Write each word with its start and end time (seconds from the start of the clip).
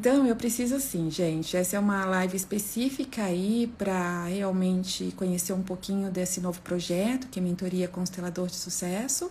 Então, 0.00 0.24
eu 0.24 0.36
preciso 0.36 0.76
assim, 0.76 1.10
gente. 1.10 1.56
Essa 1.56 1.74
é 1.74 1.80
uma 1.80 2.04
live 2.04 2.36
específica 2.36 3.24
aí 3.24 3.66
para 3.76 4.26
realmente 4.26 5.12
conhecer 5.16 5.52
um 5.52 5.60
pouquinho 5.60 6.08
desse 6.08 6.40
novo 6.40 6.60
projeto, 6.62 7.26
que 7.26 7.40
é 7.40 7.42
Mentoria 7.42 7.88
Constelador 7.88 8.46
de 8.46 8.54
Sucesso. 8.54 9.28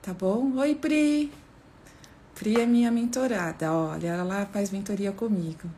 Tá 0.00 0.14
bom? 0.14 0.56
Oi, 0.58 0.76
Pri! 0.76 1.32
Pri 2.36 2.60
é 2.60 2.66
minha 2.66 2.88
mentorada, 2.92 3.72
olha, 3.72 4.10
ela 4.10 4.46
faz 4.52 4.70
mentoria 4.70 5.10
comigo. 5.10 5.68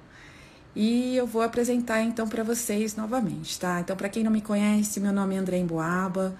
E 0.76 1.16
eu 1.16 1.26
vou 1.26 1.40
apresentar 1.40 2.02
então 2.02 2.28
para 2.28 2.44
vocês 2.44 2.94
novamente, 2.94 3.58
tá? 3.58 3.80
Então, 3.80 3.96
para 3.96 4.10
quem 4.10 4.22
não 4.22 4.30
me 4.30 4.42
conhece, 4.42 5.00
meu 5.00 5.14
nome 5.14 5.36
é 5.36 5.38
André 5.38 5.56
Emboaba. 5.56 6.36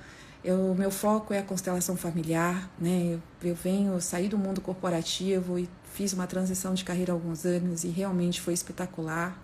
Meu 0.77 0.91
foco 0.91 1.32
é 1.32 1.38
a 1.38 1.42
constelação 1.42 1.96
familiar, 1.96 2.68
né? 2.78 3.14
Eu, 3.14 3.48
eu 3.50 3.54
venho 3.54 3.98
sair 3.98 4.28
do 4.28 4.36
mundo 4.36 4.60
corporativo 4.60 5.59
e 5.59 5.66
fiz 5.95 6.12
uma 6.12 6.27
transição 6.27 6.74
de 6.74 6.84
carreira 6.84 7.12
há 7.12 7.14
alguns 7.14 7.45
anos 7.45 7.84
e 7.84 7.88
realmente 7.88 8.41
foi 8.41 8.55
espetacular. 8.55 9.37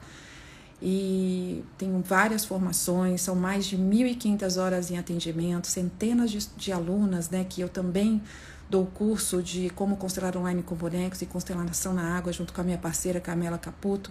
E 0.80 1.64
tenho 1.76 2.00
várias 2.00 2.44
formações, 2.44 3.20
são 3.20 3.34
mais 3.34 3.66
de 3.66 3.76
1.500 3.76 4.62
horas 4.62 4.90
em 4.90 4.98
atendimento, 4.98 5.66
centenas 5.66 6.30
de, 6.30 6.46
de 6.56 6.70
alunas, 6.70 7.28
né, 7.30 7.44
que 7.48 7.60
eu 7.60 7.68
também 7.68 8.22
dou 8.70 8.86
curso 8.86 9.42
de 9.42 9.70
como 9.70 9.96
constelar 9.96 10.36
online 10.36 10.62
com 10.62 10.74
bonecos 10.74 11.22
e 11.22 11.26
constelação 11.26 11.94
na 11.94 12.16
água 12.16 12.32
junto 12.32 12.52
com 12.52 12.60
a 12.60 12.64
minha 12.64 12.78
parceira 12.78 13.20
Camila 13.20 13.58
Caputo. 13.58 14.10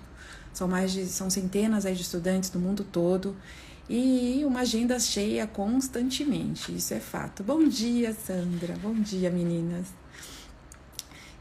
São 0.54 0.68
mais 0.68 0.92
de 0.92 1.06
são 1.06 1.30
centenas 1.30 1.86
aí 1.86 1.94
de 1.94 2.02
estudantes 2.02 2.50
do 2.50 2.60
mundo 2.60 2.84
todo 2.84 3.36
e 3.90 4.42
uma 4.46 4.62
agenda 4.62 5.00
cheia 5.00 5.48
constantemente. 5.48 6.76
Isso 6.76 6.94
é 6.94 7.00
fato. 7.00 7.44
Bom 7.44 7.68
dia, 7.68 8.14
Sandra. 8.14 8.76
Bom 8.82 8.94
dia, 8.96 9.30
meninas. 9.30 9.88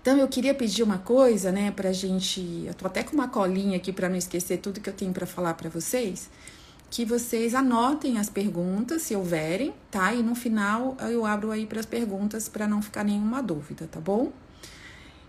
Então 0.07 0.17
eu 0.17 0.29
queria 0.29 0.55
pedir 0.55 0.85
uma 0.85 0.99
coisa, 0.99 1.51
né, 1.51 1.73
pra 1.73 1.93
gente, 1.93 2.63
eu 2.65 2.73
tô 2.75 2.87
até 2.87 3.03
com 3.03 3.13
uma 3.13 3.27
colinha 3.27 3.77
aqui 3.77 3.93
para 3.93 4.09
não 4.09 4.15
esquecer 4.15 4.59
tudo 4.59 4.81
que 4.81 4.89
eu 4.89 4.93
tenho 4.93 5.13
para 5.13 5.27
falar 5.27 5.55
para 5.55 5.69
vocês, 5.69 6.31
que 6.89 7.05
vocês 7.05 7.57
anotem 7.57 8.17
as 8.17 8.31
perguntas 8.31 9.03
se 9.03 9.17
houverem, 9.17 9.75
tá? 9.91 10.15
E 10.15 10.23
no 10.23 10.37
final 10.37 10.97
eu 11.11 11.27
abro 11.27 11.51
aí 11.51 11.67
para 11.67 11.81
as 11.81 11.87
perguntas 11.87 12.49
para 12.49 12.69
não 12.69 12.81
ficar 12.81 13.03
nenhuma 13.03 13.43
dúvida, 13.43 13.89
tá 13.91 13.99
bom? 13.99 14.31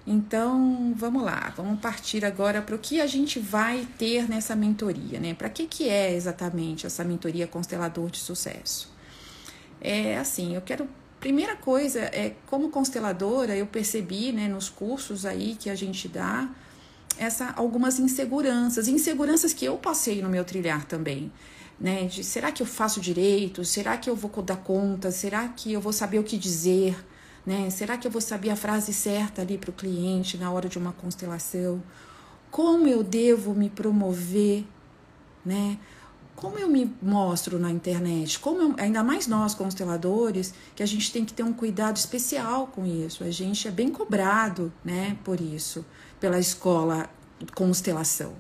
Então, 0.06 0.94
vamos 0.96 1.24
lá, 1.24 1.52
vamos 1.58 1.80
partir 1.80 2.24
agora 2.24 2.62
para 2.62 2.76
o 2.76 2.78
que 2.78 3.02
a 3.02 3.08
gente 3.08 3.40
vai 3.40 3.84
ter 3.98 4.30
nessa 4.30 4.56
mentoria, 4.56 5.20
né? 5.20 5.34
Para 5.34 5.50
que, 5.50 5.66
que 5.66 5.90
é 5.90 6.14
exatamente 6.14 6.86
essa 6.86 7.04
mentoria 7.04 7.48
Constelador 7.48 8.12
de 8.12 8.20
Sucesso? 8.20 8.94
É 9.82 10.20
assim, 10.20 10.54
eu 10.54 10.62
quero 10.62 10.88
Primeira 11.28 11.58
coisa 11.58 12.00
é, 12.00 12.36
como 12.46 12.70
consteladora, 12.70 13.54
eu 13.54 13.68
percebi, 13.68 14.32
né, 14.32 14.48
nos 14.48 14.70
cursos 14.70 15.26
aí 15.26 15.58
que 15.60 15.70
a 15.70 15.76
gente 15.76 16.08
dá, 16.08 16.50
essa 17.18 17.52
algumas 17.58 18.00
inseguranças, 18.00 18.88
inseguranças 18.88 19.52
que 19.52 19.66
eu 19.66 19.78
passei 19.78 20.22
no 20.22 20.30
meu 20.30 20.46
trilhar 20.46 20.86
também, 20.86 21.30
né, 21.78 22.06
de 22.06 22.24
será 22.24 22.50
que 22.50 22.64
eu 22.64 22.66
faço 22.66 23.02
direito? 23.02 23.66
Será 23.66 23.98
que 23.98 24.10
eu 24.10 24.16
vou 24.16 24.42
dar 24.42 24.56
conta? 24.56 25.12
Será 25.12 25.50
que 25.50 25.74
eu 25.74 25.82
vou 25.82 25.92
saber 25.92 26.18
o 26.18 26.24
que 26.24 26.38
dizer? 26.38 26.98
Né? 27.46 27.70
Será 27.72 27.98
que 27.98 28.08
eu 28.08 28.12
vou 28.12 28.22
saber 28.22 28.52
a 28.52 28.56
frase 28.56 28.94
certa 28.94 29.42
ali 29.42 29.58
para 29.58 29.70
o 29.70 29.74
cliente 29.74 30.38
na 30.38 30.50
hora 30.50 30.70
de 30.70 30.78
uma 30.78 30.94
constelação? 30.94 31.84
Como 32.50 32.88
eu 32.88 33.04
devo 33.04 33.54
me 33.54 33.70
promover, 33.70 34.64
né? 35.46 35.78
Como 36.38 36.60
eu 36.60 36.70
me 36.70 36.96
mostro 37.02 37.58
na 37.58 37.72
internet, 37.72 38.38
como 38.38 38.62
eu, 38.62 38.76
ainda 38.78 39.04
mais 39.04 39.26
nós 39.26 39.56
consteladores, 39.56 40.54
que 40.76 40.84
a 40.84 40.86
gente 40.86 41.12
tem 41.12 41.26
que 41.26 41.34
ter 41.34 41.42
um 41.42 41.52
cuidado 41.52 41.98
especial 41.98 42.68
com 42.68 42.86
isso. 42.86 43.24
A 43.24 43.32
gente 43.32 43.68
é 43.68 43.72
bem 43.72 43.90
cobrado, 43.90 44.72
né, 44.86 45.18
por 45.24 45.42
isso, 45.42 45.84
pela 46.20 46.38
escola 46.38 47.10
constelação. 47.56 48.36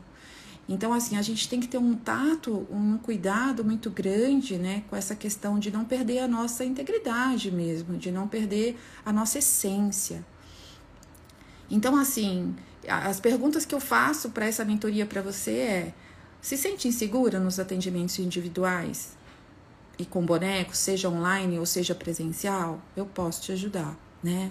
Então, 0.69 0.93
assim, 0.93 1.17
a 1.17 1.23
gente 1.23 1.49
tem 1.49 1.59
que 1.59 1.67
ter 1.67 1.79
um 1.79 1.95
tato, 1.95 2.67
um 2.69 2.99
cuidado 2.99 3.65
muito 3.65 3.89
grande, 3.89 4.59
né, 4.59 4.83
com 4.87 4.95
essa 4.95 5.15
questão 5.15 5.57
de 5.57 5.71
não 5.71 5.83
perder 5.83 6.19
a 6.19 6.27
nossa 6.27 6.63
integridade 6.63 7.49
mesmo, 7.49 7.97
de 7.97 8.11
não 8.11 8.27
perder 8.27 8.77
a 9.03 9.11
nossa 9.11 9.39
essência. 9.39 10.23
Então, 11.67 11.95
assim, 11.95 12.55
as 12.87 13.19
perguntas 13.19 13.65
que 13.65 13.73
eu 13.73 13.79
faço 13.79 14.29
para 14.29 14.45
essa 14.45 14.63
mentoria 14.63 15.05
para 15.07 15.23
você 15.23 15.51
é 15.51 15.93
se 16.47 16.55
sente 16.55 16.87
insegura 16.87 17.41
nos 17.41 17.59
atendimentos 17.59 18.19
individuais 18.19 19.17
e 19.99 20.05
com 20.05 20.25
bonecos, 20.25 20.77
seja 20.77 21.09
online 21.09 21.59
ou 21.59 21.65
seja 21.65 21.93
presencial? 21.93 22.81
Eu 22.95 23.05
posso 23.05 23.41
te 23.41 23.51
ajudar, 23.51 23.99
né? 24.23 24.49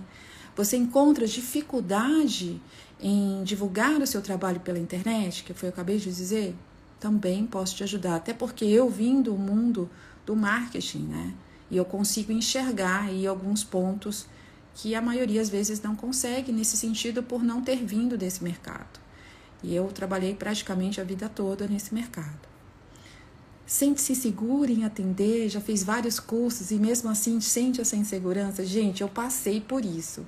Você 0.54 0.76
encontra 0.76 1.26
dificuldade 1.26 2.60
em 3.00 3.42
divulgar 3.44 3.98
o 3.98 4.06
seu 4.06 4.20
trabalho 4.20 4.60
pela 4.60 4.78
internet, 4.78 5.42
que 5.42 5.54
foi 5.54 5.70
eu 5.70 5.72
acabei 5.72 5.96
de 5.96 6.14
dizer? 6.14 6.54
Também 7.00 7.46
posso 7.46 7.74
te 7.74 7.82
ajudar, 7.82 8.16
até 8.16 8.34
porque 8.34 8.66
eu 8.66 8.90
vim 8.90 9.22
do 9.22 9.32
mundo 9.32 9.88
do 10.26 10.36
marketing, 10.36 11.04
né? 11.04 11.32
E 11.70 11.78
eu 11.78 11.84
consigo 11.86 12.30
enxergar 12.30 13.04
aí 13.04 13.26
alguns 13.26 13.64
pontos 13.64 14.26
que 14.74 14.94
a 14.94 15.00
maioria 15.00 15.40
às 15.40 15.48
vezes 15.48 15.80
não 15.80 15.96
consegue 15.96 16.52
nesse 16.52 16.76
sentido 16.76 17.22
por 17.22 17.42
não 17.42 17.62
ter 17.62 17.82
vindo 17.82 18.18
desse 18.18 18.44
mercado. 18.44 19.05
E 19.62 19.74
eu 19.74 19.86
trabalhei 19.88 20.34
praticamente 20.34 21.00
a 21.00 21.04
vida 21.04 21.28
toda 21.28 21.66
nesse 21.66 21.94
mercado. 21.94 22.46
Sente-se 23.66 24.14
segura 24.14 24.70
em 24.70 24.84
atender, 24.84 25.48
já 25.48 25.60
fez 25.60 25.82
vários 25.82 26.20
cursos 26.20 26.70
e 26.70 26.76
mesmo 26.76 27.10
assim 27.10 27.40
sente 27.40 27.80
essa 27.80 27.96
insegurança. 27.96 28.64
Gente, 28.64 29.02
eu 29.02 29.08
passei 29.08 29.60
por 29.60 29.84
isso. 29.84 30.24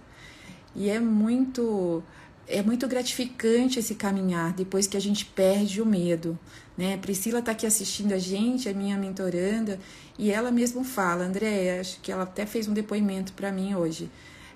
E 0.74 0.88
é 0.88 0.98
muito 0.98 2.02
é 2.48 2.62
muito 2.62 2.88
gratificante 2.88 3.78
esse 3.78 3.94
caminhar 3.94 4.54
depois 4.54 4.86
que 4.86 4.96
a 4.96 5.00
gente 5.00 5.24
perde 5.24 5.82
o 5.82 5.86
medo, 5.86 6.38
né? 6.78 6.96
Priscila 6.96 7.40
está 7.40 7.52
aqui 7.52 7.66
assistindo 7.66 8.12
a 8.14 8.18
gente, 8.18 8.68
a 8.68 8.72
minha 8.72 8.96
mentoranda, 8.96 9.78
e 10.18 10.30
ela 10.30 10.50
mesmo 10.50 10.82
fala, 10.82 11.24
André, 11.24 11.78
acho 11.78 12.00
que 12.00 12.10
ela 12.10 12.22
até 12.22 12.46
fez 12.46 12.66
um 12.66 12.72
depoimento 12.72 13.34
para 13.34 13.52
mim 13.52 13.74
hoje. 13.74 14.10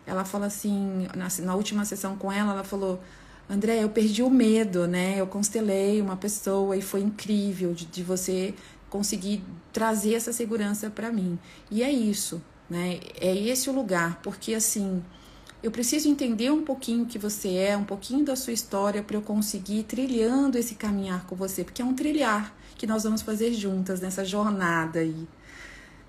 Ela 0.07 0.25
fala 0.25 0.47
assim, 0.47 1.07
na, 1.15 1.29
na 1.45 1.55
última 1.55 1.85
sessão 1.85 2.17
com 2.17 2.33
ela, 2.33 2.53
ela 2.53 2.65
falou: 2.65 3.01
André, 3.49 3.83
eu 3.83 3.91
perdi 3.91 4.23
o 4.23 4.31
medo, 4.31 4.87
né? 4.87 5.21
Eu 5.21 5.27
constelei 5.27 6.01
uma 6.01 6.17
pessoa 6.17 6.77
e 6.77 6.83
foi 6.83 7.01
incrível 7.01 7.75
de, 7.75 7.85
de 7.85 8.03
você 8.03 8.55
conseguir 8.89 9.43
trazer 9.73 10.15
essa 10.15 10.33
segurança 10.33 10.91
para 10.91 11.11
mim. 11.11 11.39
E 11.71 11.83
é 11.83 11.91
isso, 11.91 12.43
né? 12.69 13.01
É 13.21 13.35
esse 13.35 13.69
o 13.69 13.73
lugar, 13.73 14.21
porque 14.23 14.55
assim, 14.55 15.03
eu 15.63 15.71
preciso 15.71 16.09
entender 16.09 16.51
um 16.51 16.63
pouquinho 16.63 17.05
o 17.05 17.07
que 17.07 17.19
você 17.19 17.55
é, 17.55 17.77
um 17.77 17.85
pouquinho 17.85 18.25
da 18.25 18.35
sua 18.35 18.53
história 18.53 19.03
para 19.03 19.17
eu 19.17 19.23
conseguir 19.23 19.79
ir 19.79 19.85
trilhando 19.85 20.59
esse 20.59 20.75
caminhar 20.75 21.25
com 21.27 21.37
você, 21.37 21.63
porque 21.63 21.81
é 21.81 21.85
um 21.85 21.95
trilhar 21.95 22.55
que 22.77 22.87
nós 22.87 23.05
vamos 23.05 23.23
fazer 23.23 23.53
juntas 23.53 24.01
nessa 24.01 24.25
jornada 24.25 24.99
aí. 24.99 25.29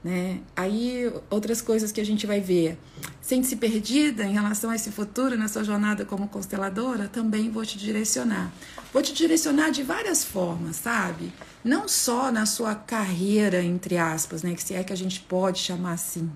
Né? 0.03 0.41
Aí, 0.53 1.11
outras 1.29 1.61
coisas 1.61 1.91
que 1.91 2.01
a 2.01 2.05
gente 2.05 2.27
vai 2.27 2.41
ver. 2.41 2.77
Sente-se 3.21 3.55
perdida 3.55 4.25
em 4.25 4.33
relação 4.33 4.69
a 4.69 4.75
esse 4.75 4.91
futuro 4.91 5.37
na 5.37 5.47
sua 5.47 5.63
jornada 5.63 6.03
como 6.03 6.27
consteladora? 6.27 7.07
Também 7.07 7.49
vou 7.49 7.65
te 7.65 7.77
direcionar. 7.77 8.51
Vou 8.91 9.01
te 9.01 9.13
direcionar 9.13 9.71
de 9.71 9.81
várias 9.81 10.21
formas, 10.23 10.75
sabe? 10.75 11.31
Não 11.63 11.87
só 11.87 12.31
na 12.31 12.45
sua 12.45 12.75
carreira, 12.75 13.63
entre 13.63 13.97
aspas, 13.97 14.43
né? 14.43 14.53
Que 14.53 14.61
se 14.61 14.73
é 14.73 14.83
que 14.83 14.91
a 14.91 14.97
gente 14.97 15.21
pode 15.21 15.59
chamar 15.59 15.93
assim. 15.93 16.29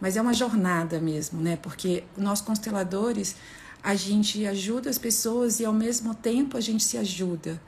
Mas 0.00 0.16
é 0.16 0.22
uma 0.22 0.32
jornada 0.32 0.98
mesmo, 0.98 1.40
né? 1.42 1.56
Porque 1.56 2.04
nós 2.16 2.40
consteladores, 2.40 3.36
a 3.82 3.94
gente 3.94 4.46
ajuda 4.46 4.88
as 4.88 4.96
pessoas 4.96 5.60
e 5.60 5.66
ao 5.66 5.72
mesmo 5.72 6.14
tempo 6.14 6.56
a 6.56 6.60
gente 6.62 6.82
se 6.82 6.96
ajuda. 6.96 7.60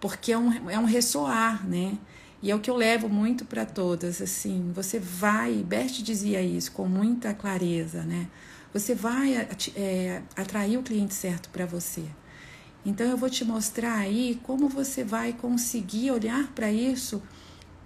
Porque 0.00 0.32
é 0.32 0.38
um, 0.38 0.68
é 0.68 0.78
um 0.78 0.84
ressoar, 0.84 1.64
né? 1.66 1.96
E 2.40 2.50
é 2.50 2.54
o 2.54 2.60
que 2.60 2.70
eu 2.70 2.76
levo 2.76 3.08
muito 3.08 3.44
para 3.44 3.66
todas, 3.66 4.22
assim, 4.22 4.70
você 4.72 4.98
vai, 4.98 5.54
Bert 5.54 6.02
dizia 6.02 6.40
isso 6.40 6.70
com 6.70 6.86
muita 6.86 7.34
clareza, 7.34 8.02
né? 8.02 8.28
Você 8.72 8.94
vai 8.94 9.34
é, 9.74 10.22
atrair 10.36 10.78
o 10.78 10.82
cliente 10.82 11.14
certo 11.14 11.48
para 11.48 11.66
você. 11.66 12.04
Então 12.86 13.06
eu 13.06 13.16
vou 13.16 13.28
te 13.28 13.44
mostrar 13.44 13.96
aí 13.96 14.40
como 14.44 14.68
você 14.68 15.02
vai 15.02 15.32
conseguir 15.32 16.12
olhar 16.12 16.46
para 16.54 16.70
isso 16.70 17.20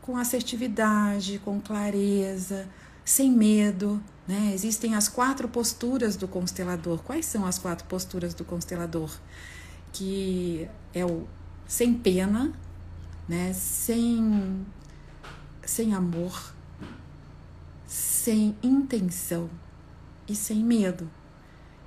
com 0.03 0.17
assertividade, 0.17 1.41
com 1.45 1.61
clareza, 1.61 2.69
sem 3.05 3.31
medo, 3.31 4.03
né? 4.29 4.51
Existem 4.53 4.95
as 4.95 5.09
quatro 5.09 5.49
posturas 5.49 6.15
do 6.15 6.29
constelador. 6.29 7.03
Quais 7.03 7.25
são 7.25 7.47
as 7.47 7.59
quatro 7.59 7.87
posturas 7.87 8.35
do 8.35 8.45
constelador? 8.45 9.11
Que 9.93 10.69
é 10.93 11.07
o 11.07 11.27
sem 11.67 11.95
pena, 11.95 12.53
né? 13.33 13.53
Sem 13.55 14.67
sem 15.65 15.95
amor, 15.95 16.53
sem 17.87 18.55
intenção 18.63 19.49
e 20.29 20.35
sem 20.35 20.63
medo. 20.63 21.11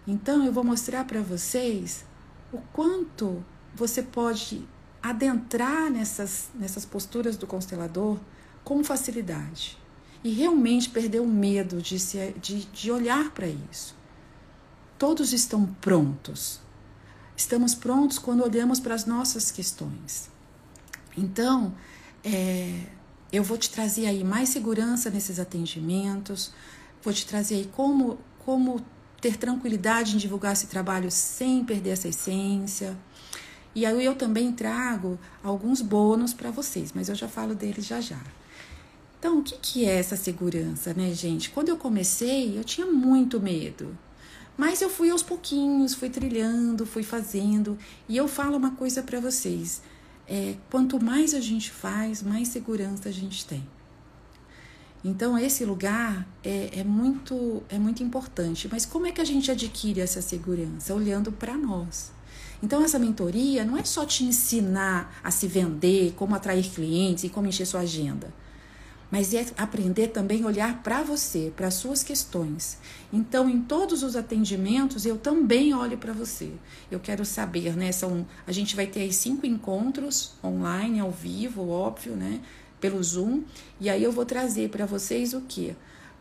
Então 0.07 0.43
eu 0.43 0.51
vou 0.51 0.63
mostrar 0.63 1.05
para 1.05 1.21
vocês 1.21 2.03
o 2.51 2.57
quanto 2.73 3.45
você 3.75 4.01
pode 4.01 4.67
adentrar 5.03 5.91
nessas, 5.91 6.49
nessas 6.55 6.83
posturas 6.83 7.37
do 7.37 7.45
constelador 7.45 8.17
com 8.63 8.83
facilidade 8.83 9.77
e 10.23 10.31
realmente 10.31 10.89
perder 10.89 11.19
o 11.19 11.27
medo 11.27 11.79
de, 11.79 11.99
se, 11.99 12.33
de, 12.41 12.65
de 12.65 12.91
olhar 12.91 13.29
para 13.31 13.47
isso. 13.47 13.95
Todos 14.97 15.31
estão 15.31 15.67
prontos. 15.79 16.59
estamos 17.37 17.75
prontos 17.75 18.17
quando 18.17 18.43
olhamos 18.43 18.79
para 18.79 18.95
as 18.95 19.05
nossas 19.05 19.51
questões. 19.51 20.33
Então, 21.17 21.73
é, 22.23 22.81
eu 23.31 23.43
vou 23.43 23.57
te 23.57 23.69
trazer 23.69 24.07
aí 24.07 24.23
mais 24.23 24.49
segurança 24.49 25.09
nesses 25.09 25.39
atendimentos, 25.39 26.51
vou 27.03 27.13
te 27.13 27.25
trazer 27.25 27.55
aí 27.55 27.69
como, 27.73 28.17
como 28.39 28.81
ter 29.21 29.37
tranquilidade 29.37 30.15
em 30.15 30.17
divulgar 30.17 30.53
esse 30.53 30.67
trabalho 30.67 31.09
sem 31.09 31.63
perder 31.63 31.91
essa 31.91 32.07
essência. 32.07 32.97
E 33.73 33.85
aí 33.85 34.05
eu 34.05 34.15
também 34.15 34.51
trago 34.51 35.19
alguns 35.43 35.81
bônus 35.81 36.33
para 36.33 36.49
vocês, 36.51 36.91
mas 36.93 37.09
eu 37.09 37.15
já 37.15 37.27
falo 37.27 37.53
deles 37.53 37.85
já 37.85 37.99
já. 37.99 38.21
Então, 39.19 39.39
o 39.39 39.43
que, 39.43 39.57
que 39.57 39.85
é 39.85 39.97
essa 39.97 40.15
segurança, 40.15 40.93
né, 40.93 41.11
gente? 41.13 41.49
Quando 41.49 41.69
eu 41.69 41.77
comecei, 41.77 42.57
eu 42.57 42.63
tinha 42.63 42.85
muito 42.85 43.41
medo. 43.41 43.97
Mas 44.55 44.81
eu 44.81 44.89
fui 44.89 45.09
aos 45.09 45.23
pouquinhos, 45.23 45.93
fui 45.93 46.09
trilhando, 46.09 46.85
fui 46.85 47.03
fazendo. 47.03 47.77
E 48.07 48.15
eu 48.15 48.27
falo 48.27 48.55
uma 48.55 48.71
coisa 48.71 49.01
para 49.01 49.19
vocês: 49.19 49.81
é, 50.27 50.55
quanto 50.69 51.03
mais 51.03 51.33
a 51.33 51.39
gente 51.39 51.71
faz, 51.71 52.21
mais 52.21 52.47
segurança 52.47 53.09
a 53.09 53.11
gente 53.11 53.45
tem. 53.45 53.65
Então 55.03 55.37
esse 55.37 55.63
lugar 55.63 56.27
é, 56.43 56.79
é, 56.79 56.83
muito 56.83 57.61
é 57.69 57.77
muito 57.77 58.01
importante. 58.01 58.67
Mas 58.71 58.85
como 58.85 59.05
é 59.05 59.11
que 59.11 59.21
a 59.21 59.25
gente 59.25 59.51
adquire 59.51 60.01
essa 60.01 60.21
segurança? 60.21 60.95
Olhando 60.95 61.31
para 61.31 61.55
nós. 61.55 62.11
Então 62.63 62.83
essa 62.83 62.97
mentoria 62.97 63.63
não 63.63 63.77
é 63.77 63.83
só 63.83 64.05
te 64.05 64.23
ensinar 64.23 65.19
a 65.23 65.29
se 65.29 65.47
vender, 65.47 66.13
como 66.15 66.33
atrair 66.33 66.67
clientes 66.69 67.23
e 67.23 67.29
como 67.29 67.47
encher 67.47 67.67
sua 67.67 67.81
agenda 67.81 68.44
mas 69.15 69.33
é 69.33 69.45
aprender 69.55 70.09
também 70.09 70.43
a 70.43 70.47
olhar 70.47 70.83
para 70.83 71.01
você, 71.01 71.49
para 71.55 71.67
as 71.67 71.75
suas 71.75 72.03
questões. 72.03 72.77
Então, 73.13 73.49
em 73.49 73.61
todos 73.61 74.03
os 74.03 74.13
atendimentos, 74.13 75.05
eu 75.05 75.17
também 75.17 75.73
olho 75.73 75.97
para 75.97 76.11
você. 76.11 76.51
Eu 76.91 76.99
quero 76.99 77.23
saber, 77.23 77.77
né? 77.77 77.93
São, 77.93 78.27
a 78.45 78.51
gente 78.51 78.75
vai 78.75 78.87
ter 78.87 78.99
aí 78.99 79.13
cinco 79.13 79.45
encontros 79.45 80.33
online, 80.43 80.99
ao 80.99 81.11
vivo, 81.11 81.69
óbvio, 81.69 82.13
né? 82.13 82.41
Pelo 82.81 83.01
Zoom. 83.01 83.43
E 83.79 83.89
aí 83.89 84.03
eu 84.03 84.11
vou 84.11 84.25
trazer 84.25 84.69
para 84.69 84.85
vocês 84.85 85.33
o 85.33 85.39
que? 85.39 85.73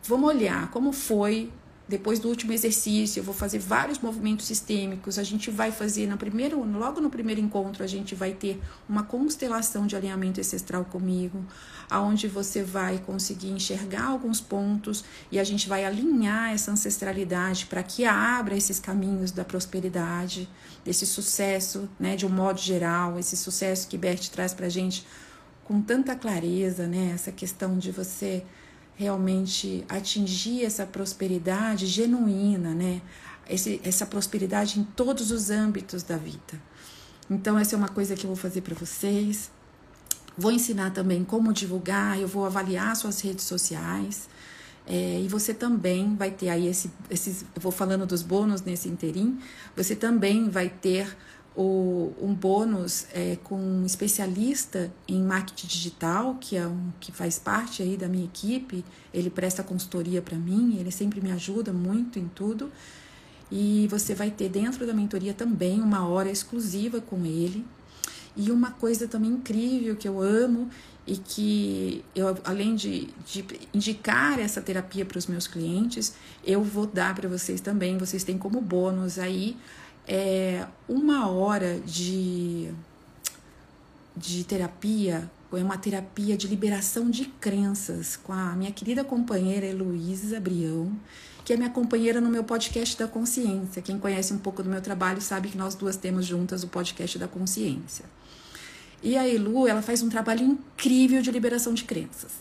Vamos 0.05 0.29
olhar 0.29 0.71
como 0.71 0.93
foi 0.93 1.51
depois 1.87 2.19
do 2.19 2.29
último 2.29 2.53
exercício, 2.53 3.21
eu 3.21 3.25
vou 3.25 3.35
fazer 3.35 3.59
vários 3.59 3.99
movimentos 3.99 4.47
sistêmicos. 4.47 5.19
A 5.19 5.23
gente 5.23 5.51
vai 5.51 5.71
fazer 5.71 6.07
na 6.07 6.17
primeiro, 6.17 6.65
logo 6.65 6.99
no 6.99 7.11
primeiro 7.11 7.43
encontro, 7.43 7.85
a 7.85 7.87
gente 7.87 8.15
vai 8.15 8.33
ter 8.33 8.59
uma 8.89 9.03
constelação 9.03 9.87
de 9.87 9.95
alinhamento 9.95 10.41
ancestral 10.41 10.87
comigo, 10.87 11.45
aonde 11.91 12.27
você 12.27 12.63
vai 12.63 12.99
conseguir 12.99 13.51
enxergar 13.51 14.07
alguns 14.07 14.41
pontos 14.41 15.05
e 15.31 15.39
a 15.39 15.45
gente 15.45 15.69
vai 15.69 15.85
alinhar 15.85 16.53
essa 16.53 16.71
ancestralidade 16.71 17.67
para 17.67 17.83
que 17.83 18.07
abra 18.07 18.57
esses 18.57 18.81
caminhos 18.81 19.31
da 19.31 19.45
prosperidade, 19.45 20.49
desse 20.83 21.05
sucesso, 21.05 21.87
né, 22.01 22.17
de 22.17 22.25
um 22.25 22.31
modo 22.31 22.61
geral, 22.61 23.19
esse 23.19 23.37
sucesso 23.37 23.89
que 23.89 23.99
Bert 23.99 24.31
traz 24.31 24.55
para 24.55 24.67
a 24.67 24.71
gente 24.71 25.07
com 25.65 25.83
tanta 25.83 26.15
clareza, 26.17 26.87
né, 26.87 27.13
essa 27.15 27.31
questão 27.31 27.77
de 27.77 27.91
você 27.91 28.43
realmente 28.97 29.85
atingir 29.89 30.65
essa 30.65 30.87
prosperidade 30.87 31.87
genuína, 31.87 32.75
né? 32.75 33.01
Esse, 33.49 33.81
essa 33.85 34.07
prosperidade 34.07 34.81
em 34.81 34.85
todos 34.85 35.31
os 35.31 35.51
âmbitos 35.51 36.03
da 36.03 36.17
vida. 36.17 36.61
Então, 37.29 37.59
essa 37.59 37.75
é 37.75 37.79
uma 37.79 37.89
coisa 37.89 38.15
que 38.15 38.25
eu 38.25 38.29
vou 38.29 38.37
fazer 38.37 38.61
para 38.63 38.75
vocês. 38.75 39.51
Vou 40.37 40.51
ensinar 40.51 40.91
também 40.91 41.25
como 41.25 41.53
divulgar, 41.53 42.19
eu 42.19 42.29
vou 42.29 42.45
avaliar 42.45 42.97
suas 42.97 43.21
redes 43.21 43.45
sociais. 43.45 44.29
É, 44.87 45.21
e 45.21 45.29
você 45.29 45.55
também 45.55 46.15
vai 46.15 46.31
ter 46.31 46.51
aí 46.51 46.67
esse, 46.67 46.91
esses, 47.09 47.43
eu 47.55 47.61
vou 47.61 47.73
falando 47.73 48.05
dos 48.05 48.23
bônus 48.23 48.61
nesse 48.61 48.89
interim, 48.89 49.39
você 49.75 49.97
também 49.97 50.51
vai 50.51 50.69
ter 50.69 51.17
o, 51.57 52.13
um 52.21 52.35
bônus 52.35 53.07
é, 53.13 53.37
com 53.45 53.57
um 53.57 53.87
especialista 53.87 54.93
em 55.07 55.23
marketing 55.23 55.67
digital, 55.67 56.37
que 56.41 56.57
é 56.57 56.67
um 56.67 56.93
que 56.99 57.13
faz 57.13 57.39
parte 57.39 57.83
aí 57.83 57.97
da 57.97 58.09
minha 58.09 58.25
equipe. 58.25 58.85
Ele 59.13 59.31
presta 59.31 59.63
consultoria 59.63 60.21
para 60.21 60.37
mim, 60.37 60.77
ele 60.79 60.91
sempre 60.91 61.21
me 61.21 61.31
ajuda 61.31 61.73
muito 61.73 62.19
em 62.19 62.29
tudo. 62.29 62.73
E 63.51 63.87
você 63.89 64.15
vai 64.15 64.31
ter 64.31 64.49
dentro 64.49 64.87
da 64.87 64.93
mentoria 64.93 65.33
também 65.33 65.81
uma 65.81 66.07
hora 66.09 66.31
exclusiva 66.31 67.01
com 67.01 67.25
ele. 67.25 67.65
E 68.37 68.51
uma 68.51 68.73
coisa 68.73 69.07
também 69.07 69.31
incrível 69.31 69.95
que 69.95 70.09
eu 70.09 70.21
amo 70.21 70.69
e 71.07 71.17
que 71.17 72.05
eu, 72.17 72.37
além 72.45 72.75
de, 72.75 73.09
de 73.25 73.45
indicar 73.73 74.41
essa 74.41 74.61
terapia 74.61 75.05
para 75.05 75.19
os 75.19 75.27
meus 75.27 75.47
clientes, 75.47 76.15
eu 76.43 76.65
vou 76.65 76.87
dar 76.87 77.15
para 77.15 77.29
vocês 77.29 77.61
também. 77.61 77.97
Vocês 77.97 78.25
têm 78.25 78.37
como 78.37 78.61
bônus 78.61 79.21
aí 79.21 79.57
é, 80.07 80.67
uma 80.89 81.29
hora 81.29 81.81
de, 81.81 82.71
de 84.17 84.45
terapia, 84.45 85.31
é 85.53 85.63
uma 85.63 85.79
terapia 85.79 86.37
de 86.37 86.49
liberação 86.49 87.09
de 87.09 87.27
crenças 87.27 88.17
com 88.17 88.33
a 88.33 88.57
minha 88.57 88.73
querida 88.73 89.05
companheira 89.05 89.67
Heloísa 89.67 90.41
Brião, 90.41 90.93
que 91.45 91.53
é 91.53 91.57
minha 91.57 91.71
companheira 91.71 92.21
no 92.21 92.29
meu 92.29 92.43
podcast 92.43 92.99
da 92.99 93.07
consciência. 93.07 93.81
Quem 93.81 93.99
conhece 93.99 94.33
um 94.33 94.39
pouco 94.39 94.63
do 94.63 94.69
meu 94.69 94.81
trabalho 94.81 95.21
sabe 95.21 95.51
que 95.51 95.59
nós 95.59 95.75
duas 95.75 95.97
temos 95.97 96.27
juntas 96.27 96.65
o 96.65 96.69
podcast 96.69 97.19
da 97.19 97.29
consciência. 97.29 98.05
E 99.03 99.17
a 99.17 99.29
Elu, 99.29 99.69
ela 99.69 99.83
faz 99.83 100.03
um 100.03 100.09
trabalho 100.09 100.43
incrível 100.43 101.21
de 101.23 101.31
liberação 101.31 101.75
de 101.75 101.85
crenças. 101.85 102.33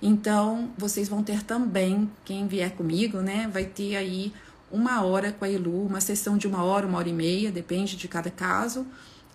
Então, 0.00 0.70
vocês 0.78 1.08
vão 1.08 1.22
ter 1.24 1.42
também, 1.42 2.08
quem 2.24 2.46
vier 2.46 2.70
comigo, 2.70 3.18
né, 3.18 3.50
vai 3.52 3.64
ter 3.64 3.96
aí 3.96 4.32
uma 4.70 5.02
hora 5.02 5.32
com 5.32 5.44
a 5.44 5.50
Elu, 5.50 5.86
uma 5.86 6.00
sessão 6.00 6.36
de 6.36 6.46
uma 6.46 6.62
hora, 6.62 6.86
uma 6.86 6.98
hora 6.98 7.08
e 7.08 7.12
meia, 7.12 7.50
depende 7.50 7.96
de 7.96 8.08
cada 8.08 8.30
caso, 8.30 8.86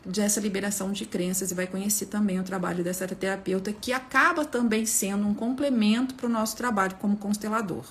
dessa 0.05 0.39
liberação 0.39 0.91
de 0.91 1.05
crenças 1.05 1.51
e 1.51 1.55
vai 1.55 1.65
conhecer 1.65 2.07
também 2.07 2.39
o 2.39 2.43
trabalho 2.43 2.83
dessa 2.83 3.07
terapeuta, 3.07 3.71
que 3.71 3.93
acaba 3.93 4.45
também 4.45 4.85
sendo 4.85 5.27
um 5.27 5.33
complemento 5.33 6.13
para 6.15 6.27
o 6.27 6.29
nosso 6.29 6.55
trabalho 6.55 6.95
como 6.99 7.17
constelador. 7.17 7.85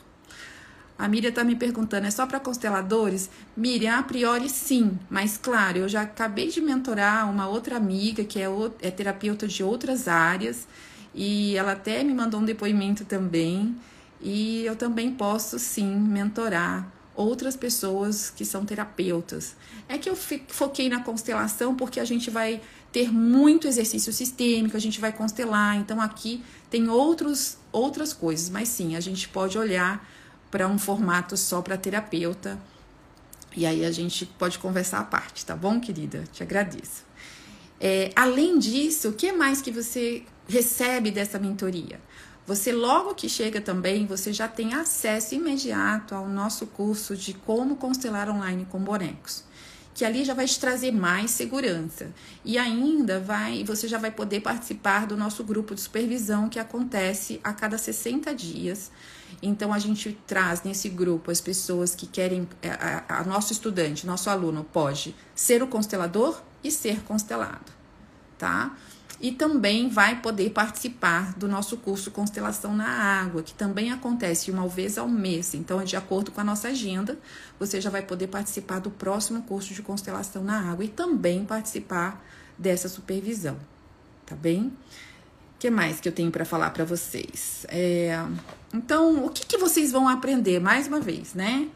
A 0.98 1.08
Miriam 1.08 1.30
está 1.30 1.42
me 1.42 1.56
perguntando, 1.56 2.06
é 2.06 2.10
só 2.10 2.26
para 2.26 2.38
consteladores? 2.38 3.28
Miriam, 3.56 3.98
a 3.98 4.02
priori 4.02 4.48
sim, 4.48 4.98
mas 5.10 5.36
claro, 5.36 5.78
eu 5.78 5.88
já 5.88 6.02
acabei 6.02 6.48
de 6.48 6.60
mentorar 6.60 7.28
uma 7.28 7.48
outra 7.48 7.76
amiga 7.76 8.22
que 8.22 8.38
é, 8.38 8.46
é 8.80 8.90
terapeuta 8.90 9.48
de 9.48 9.64
outras 9.64 10.06
áreas 10.06 10.68
e 11.14 11.56
ela 11.56 11.72
até 11.72 12.04
me 12.04 12.14
mandou 12.14 12.40
um 12.40 12.44
depoimento 12.44 13.04
também. 13.04 13.74
E 14.20 14.64
eu 14.64 14.76
também 14.76 15.10
posso 15.10 15.58
sim 15.58 15.92
mentorar 15.92 16.86
outras 17.14 17.56
pessoas 17.56 18.30
que 18.30 18.44
são 18.44 18.64
terapeutas. 18.64 19.54
É 19.88 19.98
que 19.98 20.08
eu 20.08 20.16
foquei 20.16 20.88
na 20.88 21.00
constelação 21.00 21.74
porque 21.74 22.00
a 22.00 22.04
gente 22.04 22.30
vai 22.30 22.60
ter 22.90 23.12
muito 23.12 23.66
exercício 23.66 24.12
sistêmico, 24.12 24.76
a 24.76 24.80
gente 24.80 25.00
vai 25.00 25.12
constelar, 25.12 25.76
então 25.76 26.00
aqui 26.00 26.42
tem 26.70 26.88
outros, 26.88 27.56
outras 27.70 28.12
coisas, 28.12 28.50
mas 28.50 28.68
sim, 28.68 28.96
a 28.96 29.00
gente 29.00 29.28
pode 29.28 29.56
olhar 29.56 30.06
para 30.50 30.68
um 30.68 30.78
formato 30.78 31.36
só 31.36 31.62
para 31.62 31.78
terapeuta 31.78 32.58
e 33.56 33.64
aí 33.66 33.84
a 33.84 33.90
gente 33.90 34.26
pode 34.26 34.58
conversar 34.58 35.00
à 35.00 35.04
parte, 35.04 35.44
tá 35.44 35.56
bom, 35.56 35.80
querida? 35.80 36.24
Te 36.32 36.42
agradeço. 36.42 37.04
É, 37.80 38.12
além 38.14 38.58
disso, 38.58 39.08
o 39.08 39.12
que 39.12 39.32
mais 39.32 39.60
que 39.60 39.70
você 39.70 40.22
recebe 40.46 41.10
dessa 41.10 41.38
mentoria? 41.38 42.00
Você 42.46 42.72
logo 42.72 43.14
que 43.14 43.28
chega 43.28 43.60
também, 43.60 44.04
você 44.04 44.32
já 44.32 44.48
tem 44.48 44.74
acesso 44.74 45.34
imediato 45.34 46.14
ao 46.14 46.28
nosso 46.28 46.66
curso 46.66 47.16
de 47.16 47.34
como 47.34 47.76
constelar 47.76 48.28
online 48.28 48.66
com 48.68 48.80
bonecos, 48.80 49.44
que 49.94 50.04
ali 50.04 50.24
já 50.24 50.34
vai 50.34 50.46
te 50.46 50.58
trazer 50.58 50.90
mais 50.90 51.30
segurança. 51.30 52.12
E 52.44 52.58
ainda 52.58 53.20
vai, 53.20 53.62
você 53.62 53.86
já 53.86 53.96
vai 53.96 54.10
poder 54.10 54.40
participar 54.40 55.06
do 55.06 55.16
nosso 55.16 55.44
grupo 55.44 55.72
de 55.72 55.80
supervisão 55.80 56.48
que 56.48 56.58
acontece 56.58 57.40
a 57.44 57.52
cada 57.52 57.78
60 57.78 58.34
dias. 58.34 58.90
Então 59.40 59.72
a 59.72 59.78
gente 59.78 60.18
traz 60.26 60.64
nesse 60.64 60.88
grupo 60.88 61.30
as 61.30 61.40
pessoas 61.40 61.94
que 61.94 62.08
querem, 62.08 62.48
é, 62.60 62.70
a, 62.70 63.20
a 63.20 63.24
nosso 63.24 63.52
estudante, 63.52 64.04
nosso 64.04 64.28
aluno 64.28 64.64
pode 64.64 65.14
ser 65.32 65.62
o 65.62 65.68
constelador 65.68 66.42
e 66.62 66.72
ser 66.72 67.02
constelado, 67.02 67.72
tá? 68.36 68.76
E 69.22 69.30
também 69.30 69.88
vai 69.88 70.20
poder 70.20 70.50
participar 70.50 71.38
do 71.38 71.46
nosso 71.46 71.76
curso 71.76 72.10
Constelação 72.10 72.74
na 72.74 72.88
Água, 72.88 73.40
que 73.40 73.54
também 73.54 73.92
acontece 73.92 74.50
uma 74.50 74.66
vez 74.66 74.98
ao 74.98 75.08
mês. 75.08 75.54
Então, 75.54 75.82
de 75.84 75.94
acordo 75.94 76.32
com 76.32 76.40
a 76.40 76.44
nossa 76.44 76.68
agenda, 76.68 77.16
você 77.56 77.80
já 77.80 77.88
vai 77.88 78.02
poder 78.02 78.26
participar 78.26 78.80
do 78.80 78.90
próximo 78.90 79.42
curso 79.42 79.72
de 79.72 79.80
Constelação 79.80 80.42
na 80.42 80.72
Água 80.72 80.84
e 80.84 80.88
também 80.88 81.44
participar 81.44 82.20
dessa 82.58 82.88
supervisão, 82.88 83.56
tá 84.26 84.34
bem? 84.34 84.66
O 84.66 85.58
que 85.60 85.70
mais 85.70 86.00
que 86.00 86.08
eu 86.08 86.12
tenho 86.12 86.32
para 86.32 86.44
falar 86.44 86.70
para 86.70 86.84
vocês? 86.84 87.64
É, 87.68 88.20
então, 88.74 89.24
o 89.24 89.30
que, 89.30 89.46
que 89.46 89.56
vocês 89.56 89.92
vão 89.92 90.08
aprender 90.08 90.58
mais 90.58 90.88
uma 90.88 90.98
vez, 90.98 91.32
né? 91.32 91.68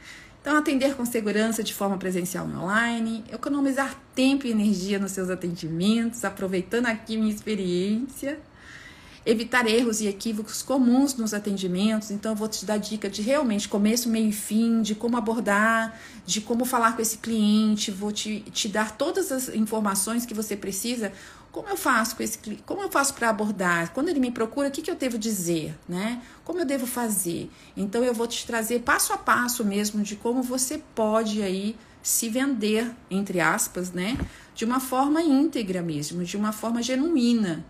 Então, 0.46 0.56
atender 0.56 0.94
com 0.94 1.04
segurança 1.04 1.60
de 1.60 1.74
forma 1.74 1.98
presencial 1.98 2.48
e 2.48 2.54
online, 2.54 3.24
economizar 3.32 4.00
tempo 4.14 4.46
e 4.46 4.52
energia 4.52 4.96
nos 4.96 5.10
seus 5.10 5.28
atendimentos, 5.28 6.24
aproveitando 6.24 6.86
aqui 6.86 7.16
minha 7.16 7.34
experiência. 7.34 8.38
evitar 9.26 9.66
erros 9.66 10.00
e 10.00 10.06
equívocos 10.06 10.62
comuns 10.62 11.16
nos 11.16 11.34
atendimentos. 11.34 12.12
Então, 12.12 12.30
eu 12.30 12.36
vou 12.36 12.46
te 12.46 12.64
dar 12.64 12.76
dica 12.76 13.10
de 13.10 13.22
realmente 13.22 13.68
começo, 13.68 14.08
meio 14.08 14.28
e 14.28 14.32
fim, 14.32 14.82
de 14.82 14.94
como 14.94 15.16
abordar, 15.16 15.98
de 16.24 16.40
como 16.40 16.64
falar 16.64 16.94
com 16.94 17.02
esse 17.02 17.18
cliente. 17.18 17.90
Vou 17.90 18.12
te, 18.12 18.38
te 18.52 18.68
dar 18.68 18.96
todas 18.96 19.32
as 19.32 19.48
informações 19.48 20.24
que 20.24 20.32
você 20.32 20.56
precisa. 20.56 21.12
Como 21.56 21.70
eu 21.70 21.76
faço 21.78 22.16
com 22.16 22.22
esse 22.22 22.38
Como 22.66 22.82
eu 22.82 22.90
faço 22.90 23.14
para 23.14 23.30
abordar? 23.30 23.90
Quando 23.94 24.10
ele 24.10 24.20
me 24.20 24.30
procura, 24.30 24.68
o 24.68 24.70
que, 24.70 24.82
que 24.82 24.90
eu 24.90 24.94
devo 24.94 25.16
dizer, 25.16 25.74
né? 25.88 26.20
Como 26.44 26.60
eu 26.60 26.66
devo 26.66 26.86
fazer? 26.86 27.50
Então, 27.74 28.04
eu 28.04 28.12
vou 28.12 28.26
te 28.26 28.46
trazer 28.46 28.80
passo 28.80 29.14
a 29.14 29.16
passo 29.16 29.64
mesmo 29.64 30.02
de 30.02 30.16
como 30.16 30.42
você 30.42 30.82
pode 30.94 31.42
aí 31.42 31.74
se 32.02 32.28
vender, 32.28 32.94
entre 33.10 33.40
aspas, 33.40 33.90
né? 33.90 34.18
De 34.54 34.66
uma 34.66 34.80
forma 34.80 35.22
íntegra 35.22 35.80
mesmo, 35.80 36.24
de 36.24 36.36
uma 36.36 36.52
forma 36.52 36.82
genuína 36.82 37.64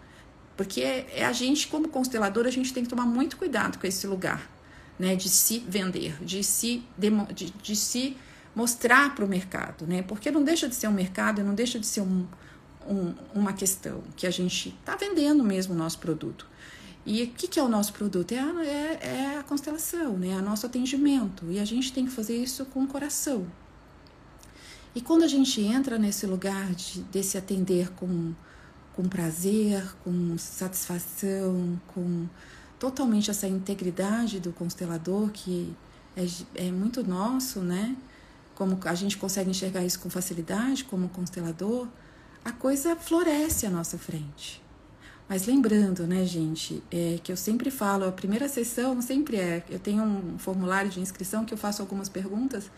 porque 0.56 0.80
é 0.80 1.24
a 1.24 1.32
gente, 1.32 1.68
como 1.68 1.86
constelador, 1.86 2.44
a 2.46 2.50
gente 2.50 2.72
tem 2.72 2.82
que 2.82 2.88
tomar 2.88 3.06
muito 3.06 3.36
cuidado 3.36 3.78
com 3.78 3.86
esse 3.86 4.04
lugar, 4.06 4.50
né? 4.98 5.14
De 5.14 5.28
se 5.28 5.60
vender, 5.60 6.16
de 6.24 6.42
se, 6.42 6.82
de, 6.98 7.50
de 7.62 7.76
se 7.76 8.16
mostrar 8.52 9.14
para 9.14 9.24
o 9.24 9.28
mercado, 9.28 9.86
né? 9.86 10.02
Porque 10.02 10.28
não 10.28 10.42
deixa 10.42 10.68
de 10.68 10.74
ser 10.74 10.88
um 10.88 10.92
mercado, 10.92 11.44
não 11.44 11.54
deixa 11.54 11.78
de 11.78 11.86
ser 11.86 12.00
um, 12.00 12.26
um, 12.88 13.14
uma 13.34 13.52
questão 13.52 14.02
que 14.16 14.26
a 14.26 14.30
gente 14.30 14.70
está 14.80 14.96
vendendo 14.96 15.42
mesmo 15.42 15.74
o 15.74 15.76
nosso 15.76 15.98
produto. 15.98 16.46
E 17.04 17.22
o 17.22 17.28
que, 17.28 17.46
que, 17.46 17.60
é 17.60 17.62
o 17.62 17.68
nosso 17.68 17.92
produto? 17.92 18.32
É 18.32 18.38
a, 18.40 18.64
é, 18.64 18.98
é 19.02 19.38
a 19.38 19.42
constelação, 19.42 20.16
né? 20.16 20.30
É 20.30 20.36
o 20.36 20.42
nosso 20.42 20.66
atendimento. 20.66 21.46
E 21.50 21.60
a 21.60 21.64
gente 21.64 21.92
tem 21.92 22.04
que 22.04 22.10
fazer 22.10 22.36
isso 22.36 22.64
com 22.66 22.82
o 22.82 22.86
coração. 22.88 23.46
E 24.94 25.00
quando 25.00 25.22
a 25.22 25.28
gente 25.28 25.60
entra 25.60 25.98
nesse 25.98 26.26
lugar 26.26 26.74
de, 26.74 27.02
desse 27.02 27.38
atender 27.38 27.92
com 27.92 28.34
com 28.96 29.06
prazer, 29.06 29.84
com 30.02 30.38
satisfação, 30.38 31.78
com 31.88 32.26
totalmente 32.78 33.30
essa 33.30 33.46
integridade 33.46 34.40
do 34.40 34.52
constelador 34.52 35.28
que 35.30 35.76
é, 36.16 36.26
é 36.54 36.72
muito 36.72 37.06
nosso, 37.06 37.60
né? 37.60 37.94
Como 38.54 38.78
a 38.86 38.94
gente 38.94 39.18
consegue 39.18 39.50
enxergar 39.50 39.84
isso 39.84 40.00
com 40.00 40.08
facilidade 40.08 40.82
como 40.84 41.10
constelador, 41.10 41.86
a 42.46 42.52
coisa 42.52 42.94
floresce 42.94 43.66
à 43.66 43.70
nossa 43.70 43.98
frente. 43.98 44.62
Mas 45.28 45.46
lembrando, 45.46 46.06
né, 46.06 46.24
gente, 46.24 46.80
é 46.92 47.18
que 47.20 47.32
eu 47.32 47.36
sempre 47.36 47.72
falo, 47.72 48.04
a 48.04 48.12
primeira 48.12 48.48
sessão 48.48 49.02
sempre 49.02 49.36
é, 49.36 49.64
eu 49.68 49.80
tenho 49.80 50.04
um 50.04 50.38
formulário 50.38 50.88
de 50.88 51.00
inscrição 51.00 51.44
que 51.44 51.52
eu 51.52 51.58
faço 51.58 51.82
algumas 51.82 52.08
perguntas 52.08 52.70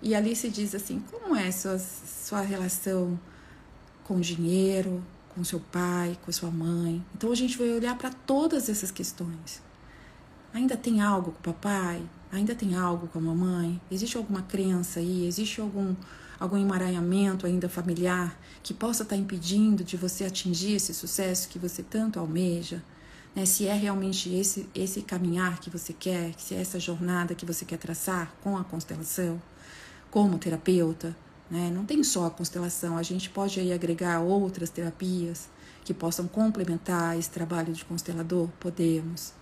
e 0.00 0.14
ali 0.14 0.34
se 0.34 0.48
diz 0.48 0.74
assim, 0.74 1.04
como 1.10 1.36
é 1.36 1.50
sua, 1.50 1.78
sua 1.78 2.40
relação 2.40 3.20
com 4.02 4.18
dinheiro, 4.18 5.04
com 5.34 5.44
seu 5.44 5.60
pai, 5.60 6.16
com 6.24 6.32
sua 6.32 6.50
mãe. 6.50 7.04
Então 7.14 7.30
a 7.30 7.34
gente 7.34 7.58
vai 7.58 7.68
olhar 7.68 7.98
para 7.98 8.08
todas 8.08 8.70
essas 8.70 8.90
questões. 8.90 9.60
Ainda 10.54 10.74
tem 10.74 11.02
algo 11.02 11.32
com 11.32 11.50
o 11.50 11.52
papai? 11.52 12.02
Ainda 12.32 12.54
tem 12.54 12.74
algo 12.74 13.08
com 13.08 13.18
a 13.18 13.22
mamãe? 13.22 13.78
Existe 13.90 14.16
alguma 14.16 14.40
crença 14.40 15.00
aí? 15.00 15.26
Existe 15.26 15.60
algum 15.60 15.94
algum 16.38 16.56
emaranhamento 16.56 17.46
ainda 17.46 17.68
familiar 17.68 18.38
que 18.62 18.74
possa 18.74 19.02
estar 19.02 19.16
impedindo 19.16 19.84
de 19.84 19.96
você 19.96 20.24
atingir 20.24 20.74
esse 20.74 20.92
sucesso 20.94 21.48
que 21.48 21.58
você 21.58 21.82
tanto 21.82 22.18
almeja? 22.18 22.82
Né? 23.34 23.44
Se 23.44 23.66
é 23.66 23.74
realmente 23.74 24.34
esse 24.34 24.68
esse 24.74 25.02
caminhar 25.02 25.60
que 25.60 25.70
você 25.70 25.92
quer, 25.92 26.32
se 26.38 26.54
é 26.54 26.60
essa 26.60 26.80
jornada 26.80 27.34
que 27.34 27.46
você 27.46 27.64
quer 27.64 27.78
traçar 27.78 28.34
com 28.42 28.56
a 28.56 28.64
constelação, 28.64 29.40
como 30.10 30.38
terapeuta, 30.38 31.16
né? 31.50 31.70
Não 31.72 31.84
tem 31.84 32.02
só 32.02 32.26
a 32.26 32.30
constelação, 32.30 32.96
a 32.96 33.02
gente 33.02 33.30
pode 33.30 33.60
aí 33.60 33.72
agregar 33.72 34.20
outras 34.20 34.70
terapias 34.70 35.48
que 35.84 35.94
possam 35.94 36.26
complementar 36.26 37.18
esse 37.18 37.30
trabalho 37.30 37.72
de 37.72 37.84
constelador? 37.84 38.48
Podemos. 38.58 39.32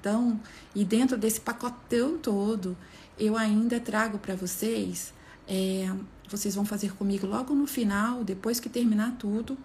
Então, 0.00 0.40
e 0.74 0.84
dentro 0.84 1.16
desse 1.16 1.40
pacotão 1.40 2.18
todo, 2.18 2.76
eu 3.18 3.36
ainda 3.36 3.78
trago 3.78 4.18
para 4.18 4.34
vocês, 4.34 5.14
é, 5.48 5.88
vocês 6.28 6.54
vão 6.54 6.64
fazer 6.64 6.94
comigo 6.94 7.26
logo 7.26 7.54
no 7.54 7.66
final, 7.66 8.24
depois 8.24 8.60
que 8.60 8.68
terminar 8.68 9.16
tudo, 9.18 9.56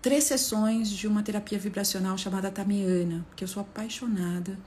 três 0.00 0.24
sessões 0.24 0.88
de 0.88 1.06
uma 1.06 1.22
terapia 1.22 1.58
vibracional 1.58 2.16
chamada 2.16 2.50
Tamiana, 2.50 3.24
que 3.34 3.44
eu 3.44 3.48
sou 3.48 3.60
apaixonada, 3.60 4.58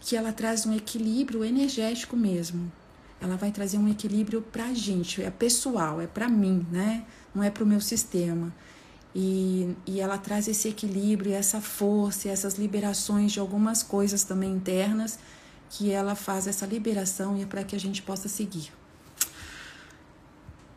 que 0.00 0.16
ela 0.16 0.32
traz 0.32 0.66
um 0.66 0.74
equilíbrio 0.74 1.44
energético 1.44 2.16
mesmo 2.16 2.70
ela 3.24 3.36
vai 3.36 3.50
trazer 3.50 3.78
um 3.78 3.88
equilíbrio 3.88 4.42
para 4.42 4.66
a 4.66 4.74
gente, 4.74 5.22
é 5.22 5.30
pessoal, 5.30 6.00
é 6.00 6.06
para 6.06 6.28
mim, 6.28 6.66
né? 6.70 7.04
Não 7.34 7.42
é 7.42 7.50
para 7.50 7.64
o 7.64 7.66
meu 7.66 7.80
sistema. 7.80 8.52
E, 9.14 9.74
e 9.86 10.00
ela 10.00 10.18
traz 10.18 10.46
esse 10.46 10.68
equilíbrio, 10.68 11.32
essa 11.32 11.60
força, 11.60 12.28
essas 12.28 12.56
liberações 12.56 13.32
de 13.32 13.40
algumas 13.40 13.82
coisas 13.82 14.24
também 14.24 14.52
internas, 14.52 15.18
que 15.70 15.90
ela 15.90 16.14
faz 16.14 16.46
essa 16.46 16.66
liberação 16.66 17.36
e 17.36 17.42
é 17.42 17.46
para 17.46 17.64
que 17.64 17.74
a 17.74 17.80
gente 17.80 18.02
possa 18.02 18.28
seguir. 18.28 18.70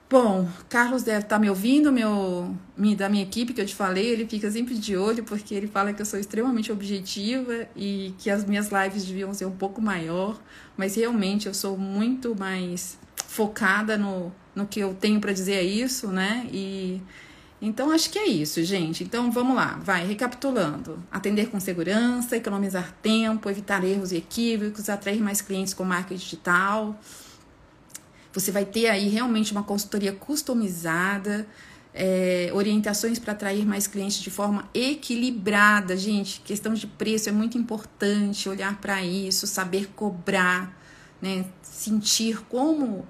Bom, 0.09 0.47
Carlos 0.69 1.03
deve 1.03 1.25
estar 1.25 1.35
tá 1.35 1.39
me 1.39 1.49
ouvindo, 1.49 1.91
meu, 1.91 2.55
da 2.95 3.09
minha 3.09 3.23
equipe 3.23 3.51
que 3.53 3.59
eu 3.59 3.65
te 3.65 3.75
falei, 3.75 4.07
ele 4.07 4.25
fica 4.25 4.49
sempre 4.49 4.75
de 4.75 4.95
olho 4.95 5.21
porque 5.25 5.53
ele 5.53 5.67
fala 5.67 5.91
que 5.91 6.01
eu 6.01 6.05
sou 6.05 6.17
extremamente 6.17 6.71
objetiva 6.71 7.67
e 7.75 8.15
que 8.17 8.29
as 8.29 8.45
minhas 8.45 8.69
lives 8.69 9.03
deviam 9.03 9.33
ser 9.33 9.45
um 9.45 9.51
pouco 9.51 9.81
maior, 9.81 10.39
mas 10.77 10.95
realmente 10.95 11.47
eu 11.47 11.53
sou 11.53 11.77
muito 11.77 12.33
mais 12.39 12.97
focada 13.27 13.97
no, 13.97 14.31
no 14.55 14.65
que 14.65 14.79
eu 14.79 14.93
tenho 14.93 15.19
para 15.19 15.33
dizer 15.33 15.55
é 15.55 15.63
isso, 15.63 16.07
né? 16.07 16.47
E 16.53 17.01
então 17.61 17.91
acho 17.91 18.09
que 18.09 18.17
é 18.17 18.27
isso, 18.27 18.63
gente. 18.63 19.03
Então 19.03 19.29
vamos 19.29 19.57
lá, 19.57 19.77
vai 19.83 20.07
recapitulando: 20.07 21.03
atender 21.11 21.49
com 21.49 21.59
segurança, 21.59 22.37
economizar 22.37 22.95
tempo, 23.01 23.49
evitar 23.49 23.83
erros 23.83 24.13
e 24.13 24.17
equívocos, 24.17 24.87
atrair 24.87 25.21
mais 25.21 25.41
clientes 25.41 25.73
com 25.73 25.83
marketing 25.83 26.23
digital 26.23 26.97
você 28.39 28.51
vai 28.51 28.65
ter 28.65 28.87
aí 28.87 29.09
realmente 29.09 29.51
uma 29.51 29.63
consultoria 29.63 30.13
customizada, 30.13 31.47
é, 31.91 32.51
orientações 32.53 33.17
para 33.17 33.33
atrair 33.33 33.65
mais 33.65 33.87
clientes 33.87 34.19
de 34.19 34.29
forma 34.29 34.69
equilibrada. 34.75 35.97
Gente, 35.97 36.41
questão 36.41 36.75
de 36.75 36.85
preço 36.85 37.29
é 37.29 37.31
muito 37.31 37.57
importante, 37.57 38.47
olhar 38.47 38.79
para 38.79 39.03
isso, 39.03 39.47
saber 39.47 39.89
cobrar, 39.95 40.79
né? 41.19 41.45
sentir 41.63 42.41
como 42.47 43.07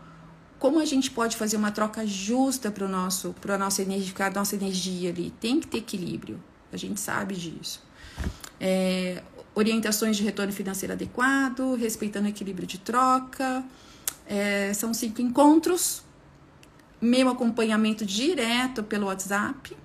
como 0.57 0.79
a 0.79 0.85
gente 0.85 1.11
pode 1.11 1.37
fazer 1.37 1.55
uma 1.55 1.71
troca 1.71 2.07
justa 2.07 2.71
para 2.71 2.85
o 2.85 2.87
nosso 2.87 3.35
para 3.41 3.55
a 3.55 3.57
nossa 3.57 3.81
energia, 3.81 4.13
a 4.25 4.29
nossa 4.29 4.55
energia 4.55 5.09
ali. 5.09 5.31
Tem 5.41 5.59
que 5.59 5.67
ter 5.67 5.79
equilíbrio. 5.79 6.41
A 6.71 6.77
gente 6.77 6.99
sabe 7.01 7.35
disso. 7.35 7.83
É, 8.59 9.21
orientações 9.53 10.15
de 10.15 10.23
retorno 10.23 10.53
financeiro 10.53 10.93
adequado, 10.93 11.75
respeitando 11.75 12.27
o 12.27 12.29
equilíbrio 12.29 12.65
de 12.65 12.77
troca. 12.77 13.63
É, 14.27 14.73
são 14.73 14.93
cinco 14.93 15.21
encontros, 15.21 16.03
meu 16.99 17.29
acompanhamento 17.29 18.05
direto 18.05 18.83
pelo 18.83 19.07
WhatsApp. 19.07 19.75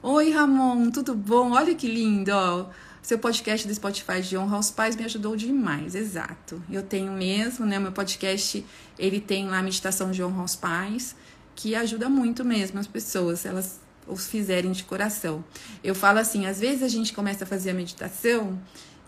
Oi, 0.00 0.30
Ramon, 0.30 0.90
tudo 0.90 1.14
bom? 1.14 1.52
Olha 1.52 1.74
que 1.74 1.88
lindo, 1.88 2.30
ó. 2.30 2.66
Seu 3.02 3.18
podcast 3.18 3.66
do 3.66 3.74
Spotify 3.74 4.20
de 4.20 4.36
honra 4.36 4.56
aos 4.56 4.70
pais 4.70 4.94
me 4.94 5.04
ajudou 5.04 5.34
demais, 5.36 5.96
exato. 5.96 6.62
Eu 6.70 6.82
tenho 6.82 7.12
mesmo, 7.12 7.66
né? 7.66 7.78
Meu 7.78 7.90
podcast, 7.90 8.64
ele 8.96 9.20
tem 9.20 9.48
lá 9.48 9.58
a 9.58 9.62
meditação 9.62 10.12
de 10.12 10.22
honra 10.22 10.42
aos 10.42 10.54
pais, 10.54 11.16
que 11.54 11.74
ajuda 11.74 12.08
muito 12.08 12.44
mesmo 12.44 12.78
as 12.78 12.86
pessoas, 12.86 13.44
elas 13.44 13.80
os 14.06 14.28
fizerem 14.28 14.70
de 14.70 14.84
coração. 14.84 15.44
Eu 15.82 15.94
falo 15.94 16.20
assim, 16.20 16.46
às 16.46 16.60
vezes 16.60 16.82
a 16.82 16.88
gente 16.88 17.12
começa 17.12 17.42
a 17.42 17.46
fazer 17.46 17.70
a 17.70 17.74
meditação 17.74 18.58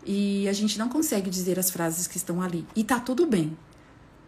e 0.04 0.48
a 0.48 0.52
gente 0.52 0.78
não 0.78 0.88
consegue 0.88 1.30
dizer 1.30 1.58
as 1.58 1.70
frases 1.70 2.06
que 2.06 2.16
estão 2.16 2.40
ali. 2.40 2.66
E 2.74 2.82
tá 2.84 2.98
tudo 2.98 3.26
bem, 3.26 3.56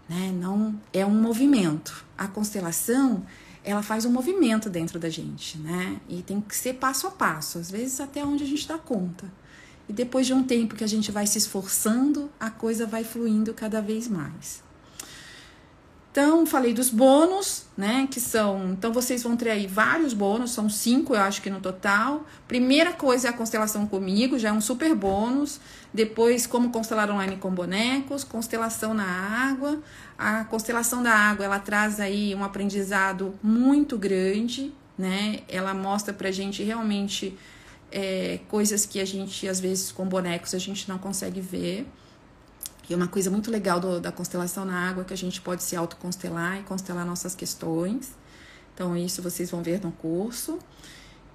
né? 0.09 0.33
Não 0.33 0.79
é 0.93 1.05
um 1.05 1.21
movimento. 1.21 2.05
A 2.17 2.29
constelação, 2.29 3.25
ela 3.65 3.83
faz 3.83 4.05
um 4.05 4.11
movimento 4.11 4.69
dentro 4.69 4.99
da 4.99 5.09
gente, 5.09 5.59
né? 5.59 6.01
E 6.09 6.23
tem 6.23 6.41
que 6.41 6.57
ser 6.57 6.75
passo 6.75 7.07
a 7.07 7.11
passo, 7.11 7.59
às 7.59 7.71
vezes 7.71 8.01
até 8.01 8.25
onde 8.25 8.45
a 8.45 8.47
gente 8.47 8.67
dá 8.67 8.79
conta. 8.79 9.31
E 9.89 9.93
depois 9.93 10.27
de 10.27 10.33
um 10.33 10.43
tempo 10.43 10.77
que 10.77 10.85
a 10.85 10.87
gente 10.87 11.11
vai 11.11 11.27
se 11.27 11.39
esforçando, 11.39 12.31
a 12.39 12.51
coisa 12.51 12.87
vai 12.87 13.03
fluindo 13.03 13.53
cada 13.53 13.81
vez 13.81 14.07
mais. 14.07 14.63
Então, 16.11 16.45
falei 16.45 16.75
dos 16.75 16.91
bônus, 16.91 17.67
né? 17.77 18.09
Que 18.11 18.21
são. 18.21 18.73
Então, 18.73 18.93
vocês 18.93 19.23
vão 19.23 19.37
ter 19.37 19.51
aí 19.51 19.69
vários 19.69 20.13
bônus, 20.13 20.51
são 20.51 20.69
cinco, 20.69 21.15
eu 21.15 21.21
acho 21.21 21.41
que 21.41 21.49
no 21.49 21.61
total. 21.61 22.27
Primeira 22.49 22.93
coisa 22.93 23.29
é 23.29 23.31
a 23.31 23.33
constelação 23.33 23.87
comigo, 23.87 24.37
já 24.37 24.49
é 24.49 24.53
um 24.53 24.61
super 24.61 24.93
bônus. 24.95 25.61
Depois, 25.95 26.49
como 26.49 26.71
constelar 26.71 27.09
online 27.11 27.37
com 27.37 27.51
bonecos, 27.51 28.25
constelação 28.25 28.93
na 28.93 29.05
água. 29.05 29.81
A 30.19 30.45
constelação 30.45 31.01
da 31.01 31.13
água, 31.13 31.45
ela 31.45 31.61
traz 31.61 32.01
aí 32.01 32.35
um 32.35 32.43
aprendizado 32.43 33.33
muito 33.41 33.97
grande, 33.97 34.73
né? 34.99 35.41
Ela 35.49 35.73
mostra 35.75 36.13
pra 36.13 36.33
gente 36.33 36.61
realmente 36.65 37.39
é, 37.93 38.41
coisas 38.49 38.85
que 38.85 39.01
a 39.01 39.05
gente, 39.05 39.47
às 39.49 39.61
vezes, 39.61 39.93
com 39.93 40.07
bonecos, 40.07 40.55
a 40.55 40.59
gente 40.59 40.89
não 40.89 40.99
consegue 40.99 41.41
ver. 41.41 41.87
E 42.91 42.95
uma 42.95 43.07
coisa 43.07 43.31
muito 43.31 43.53
legal 43.53 43.79
do, 43.79 44.01
da 44.01 44.11
constelação 44.11 44.65
na 44.65 44.89
água 44.89 45.03
é 45.03 45.07
que 45.07 45.15
a 45.15 45.17
gente 45.17 45.41
pode 45.41 45.63
se 45.63 45.77
autoconstelar 45.77 46.59
e 46.59 46.65
constelar 46.65 47.07
nossas 47.07 47.37
questões. 47.37 48.13
Então, 48.75 48.97
isso 48.97 49.23
vocês 49.23 49.49
vão 49.49 49.63
ver 49.63 49.81
no 49.81 49.93
curso. 49.93 50.59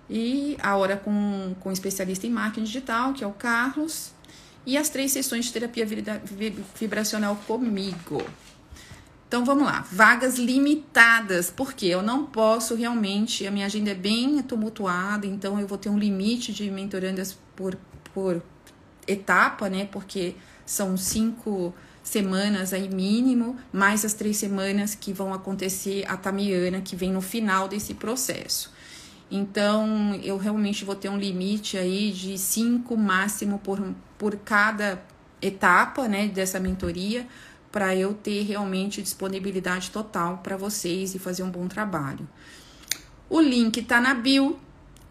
E 0.10 0.58
a 0.62 0.76
hora 0.76 0.98
com, 0.98 1.56
com 1.62 1.70
o 1.70 1.72
especialista 1.72 2.28
em 2.28 2.30
marketing 2.30 2.66
digital, 2.66 3.14
que 3.14 3.24
é 3.24 3.28
o 3.28 3.32
Carlos. 3.32 4.12
E 4.66 4.78
as 4.78 4.90
três 4.90 5.14
sessões 5.14 5.46
de 5.46 5.54
terapia 5.54 5.88
vibracional 6.78 7.38
comigo. 7.48 8.22
Então 9.26 9.46
vamos 9.46 9.66
lá, 9.66 9.86
vagas 9.92 10.38
limitadas, 10.38 11.50
porque 11.50 11.86
eu 11.86 12.02
não 12.02 12.26
posso 12.26 12.76
realmente, 12.76 13.46
a 13.48 13.52
minha 13.52 13.66
agenda 13.66 13.92
é 13.92 13.96
bem 13.96 14.42
tumultuada, 14.44 15.26
então 15.26 15.60
eu 15.60 15.68
vou 15.68 15.78
ter 15.78 15.90
um 15.90 15.98
limite 15.98 16.54
de 16.54 16.70
mentorandas 16.70 17.36
por, 17.56 17.78
por 18.14 18.42
etapa, 19.08 19.68
né? 19.68 19.86
Porque 19.92 20.36
são 20.66 20.98
cinco 20.98 21.74
semanas 22.04 22.74
aí 22.74 22.88
mínimo, 22.88 23.58
mais 23.74 24.06
as 24.06 24.14
três 24.14 24.38
semanas 24.38 24.96
que 24.96 25.12
vão 25.12 25.34
acontecer 25.34 26.06
a 26.08 26.16
Tamiana, 26.16 26.82
que 26.82 26.96
vem 26.96 27.12
no 27.12 27.22
final 27.22 27.68
desse 27.68 27.94
processo. 27.94 28.72
Então, 29.30 30.16
eu 30.24 30.38
realmente 30.38 30.86
vou 30.86 30.96
ter 30.96 31.10
um 31.10 31.18
limite 31.18 31.78
aí 31.78 32.12
de 32.12 32.38
cinco 32.38 32.96
máximo 32.96 33.58
por, 33.60 33.82
por 34.18 34.36
cada 34.38 35.04
etapa, 35.42 36.08
né, 36.08 36.28
dessa 36.28 36.60
mentoria, 36.60 37.28
para 37.72 37.96
eu 37.96 38.14
ter 38.14 38.44
realmente 38.44 39.02
disponibilidade 39.02 39.92
total 39.92 40.38
para 40.38 40.56
vocês 40.56 41.14
e 41.14 41.20
fazer 41.20 41.44
um 41.44 41.50
bom 41.50 41.68
trabalho. 41.68 42.28
O 43.30 43.42
link 43.42 43.78
está 43.80 44.00
na 44.00 44.14
bio. 44.14 44.60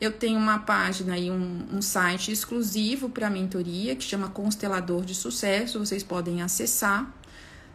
Eu 0.04 0.12
tenho 0.12 0.38
uma 0.38 0.58
página 0.58 1.16
e 1.16 1.30
um, 1.30 1.66
um 1.72 1.80
site 1.80 2.30
exclusivo 2.30 3.08
para 3.08 3.30
mentoria 3.30 3.96
que 3.96 4.04
chama 4.04 4.28
Constelador 4.28 5.02
de 5.02 5.14
Sucesso. 5.14 5.78
Vocês 5.78 6.02
podem 6.02 6.42
acessar. 6.42 7.10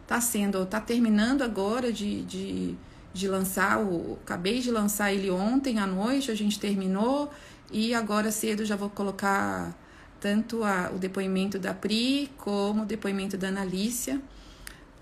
Tá 0.06 0.20
sendo, 0.20 0.64
tá 0.64 0.80
terminando 0.80 1.42
agora 1.42 1.92
de, 1.92 2.22
de, 2.22 2.76
de 3.12 3.26
lançar. 3.26 3.80
O, 3.80 4.16
acabei 4.22 4.60
de 4.60 4.70
lançar 4.70 5.12
ele 5.12 5.28
ontem 5.28 5.80
à 5.80 5.86
noite. 5.88 6.30
A 6.30 6.36
gente 6.36 6.60
terminou 6.60 7.32
e 7.72 7.92
agora 7.94 8.30
cedo 8.30 8.64
já 8.64 8.76
vou 8.76 8.90
colocar 8.90 9.76
tanto 10.20 10.62
a, 10.62 10.88
o 10.94 10.98
depoimento 11.00 11.58
da 11.58 11.74
Pri 11.74 12.30
como 12.38 12.84
o 12.84 12.86
depoimento 12.86 13.36
da 13.36 13.48
Analícia 13.48 14.22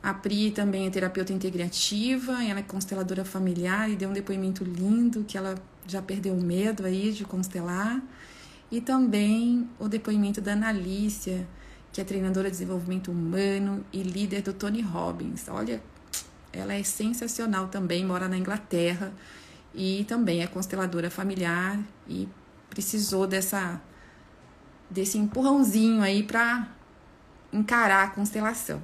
a 0.03 0.15
Pri 0.15 0.51
também 0.53 0.87
é 0.87 0.91
terapeuta 0.91 1.33
integrativa, 1.33 2.45
ela 2.45 2.61
é 2.61 2.63
consteladora 2.63 3.25
familiar 3.25 3.91
e 3.91 3.97
deu 3.97 4.11
um 4.11 4.13
depoimento 4.13 4.63
lindo 4.65 5.25
que 5.25 5.37
ela 5.37 5.57
já 5.87 6.01
perdeu 6.01 6.35
o 6.35 6.43
medo 6.43 6.85
aí 6.87 7.13
de 7.13 7.25
constelar. 7.25 8.01
E 8.71 8.81
também 8.81 9.69
o 9.79 9.89
depoimento 9.89 10.41
da 10.41 10.53
Analícia, 10.53 11.47
que 11.93 12.01
é 12.01 12.05
treinadora 12.05 12.49
de 12.49 12.53
desenvolvimento 12.53 13.11
humano 13.11 13.85
e 13.93 14.03
líder 14.03 14.43
do 14.43 14.53
Tony 14.53 14.83
Robbins. 14.83 15.49
Olha, 15.49 15.83
ela 16.53 16.75
é 16.75 16.83
sensacional 16.83 17.69
também, 17.69 18.05
mora 18.05 18.29
na 18.29 18.37
Inglaterra 18.37 19.13
e 19.75 20.05
também 20.05 20.43
é 20.43 20.47
consteladora 20.47 21.11
familiar 21.11 21.79
e 22.07 22.29
precisou 22.71 23.27
dessa 23.27 23.81
desse 24.91 25.19
empurrãozinho 25.19 26.01
aí 26.03 26.23
para 26.23 26.69
encarar 27.53 28.05
a 28.05 28.11
constelação. 28.11 28.81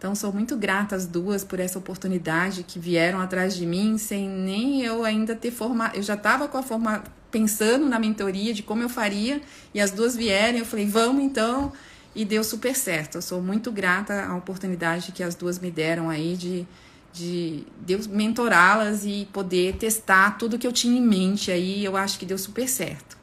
Então, 0.00 0.14
sou 0.14 0.32
muito 0.32 0.56
grata 0.56 0.96
às 0.96 1.04
duas 1.04 1.44
por 1.44 1.60
essa 1.60 1.78
oportunidade 1.78 2.62
que 2.62 2.78
vieram 2.78 3.20
atrás 3.20 3.54
de 3.54 3.66
mim, 3.66 3.98
sem 3.98 4.26
nem 4.26 4.80
eu 4.80 5.04
ainda 5.04 5.36
ter 5.36 5.50
formado. 5.50 5.94
Eu 5.94 6.02
já 6.02 6.14
estava 6.14 6.48
com 6.48 6.56
a 6.56 6.62
forma 6.62 7.04
pensando 7.30 7.84
na 7.84 7.98
mentoria 7.98 8.54
de 8.54 8.62
como 8.62 8.82
eu 8.82 8.88
faria, 8.88 9.42
e 9.74 9.78
as 9.78 9.90
duas 9.90 10.16
vieram. 10.16 10.56
Eu 10.56 10.64
falei, 10.64 10.86
vamos 10.86 11.22
então, 11.22 11.70
e 12.14 12.24
deu 12.24 12.42
super 12.42 12.74
certo. 12.74 13.16
Eu 13.16 13.22
sou 13.22 13.42
muito 13.42 13.70
grata 13.70 14.24
à 14.24 14.34
oportunidade 14.34 15.12
que 15.12 15.22
as 15.22 15.34
duas 15.34 15.58
me 15.58 15.70
deram 15.70 16.08
aí 16.08 16.34
de, 16.34 16.66
de, 17.12 17.66
de 17.84 18.08
mentorá-las 18.08 19.04
e 19.04 19.28
poder 19.34 19.76
testar 19.76 20.38
tudo 20.38 20.58
que 20.58 20.66
eu 20.66 20.72
tinha 20.72 20.98
em 20.98 21.06
mente 21.06 21.50
aí. 21.50 21.84
Eu 21.84 21.94
acho 21.94 22.18
que 22.18 22.24
deu 22.24 22.38
super 22.38 22.66
certo. 22.66 23.18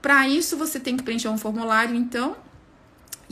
Para 0.00 0.28
isso, 0.28 0.56
você 0.56 0.78
tem 0.78 0.96
que 0.96 1.02
preencher 1.02 1.26
um 1.26 1.36
formulário, 1.36 1.96
então 1.96 2.36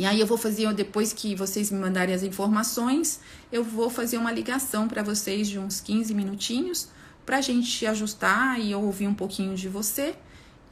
e 0.00 0.06
aí 0.06 0.18
eu 0.18 0.26
vou 0.26 0.38
fazer, 0.38 0.72
depois 0.72 1.12
que 1.12 1.34
vocês 1.34 1.70
me 1.70 1.78
mandarem 1.78 2.14
as 2.14 2.22
informações, 2.22 3.20
eu 3.52 3.62
vou 3.62 3.90
fazer 3.90 4.16
uma 4.16 4.32
ligação 4.32 4.88
para 4.88 5.02
vocês 5.02 5.46
de 5.46 5.58
uns 5.58 5.78
15 5.78 6.14
minutinhos 6.14 6.88
para 7.26 7.36
a 7.36 7.40
gente 7.42 7.84
ajustar 7.84 8.58
e 8.58 8.70
eu 8.70 8.80
ouvir 8.80 9.06
um 9.06 9.12
pouquinho 9.12 9.54
de 9.54 9.68
você. 9.68 10.14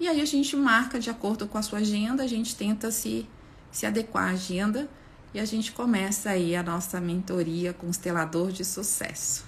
E 0.00 0.08
aí 0.08 0.22
a 0.22 0.24
gente 0.24 0.56
marca 0.56 0.98
de 0.98 1.10
acordo 1.10 1.46
com 1.46 1.58
a 1.58 1.62
sua 1.62 1.80
agenda, 1.80 2.22
a 2.22 2.26
gente 2.26 2.56
tenta 2.56 2.90
se, 2.90 3.28
se 3.70 3.84
adequar 3.84 4.28
à 4.28 4.30
agenda 4.30 4.88
e 5.34 5.38
a 5.38 5.44
gente 5.44 5.72
começa 5.72 6.30
aí 6.30 6.56
a 6.56 6.62
nossa 6.62 6.98
mentoria 6.98 7.74
Constelador 7.74 8.50
de 8.50 8.64
Sucesso. 8.64 9.44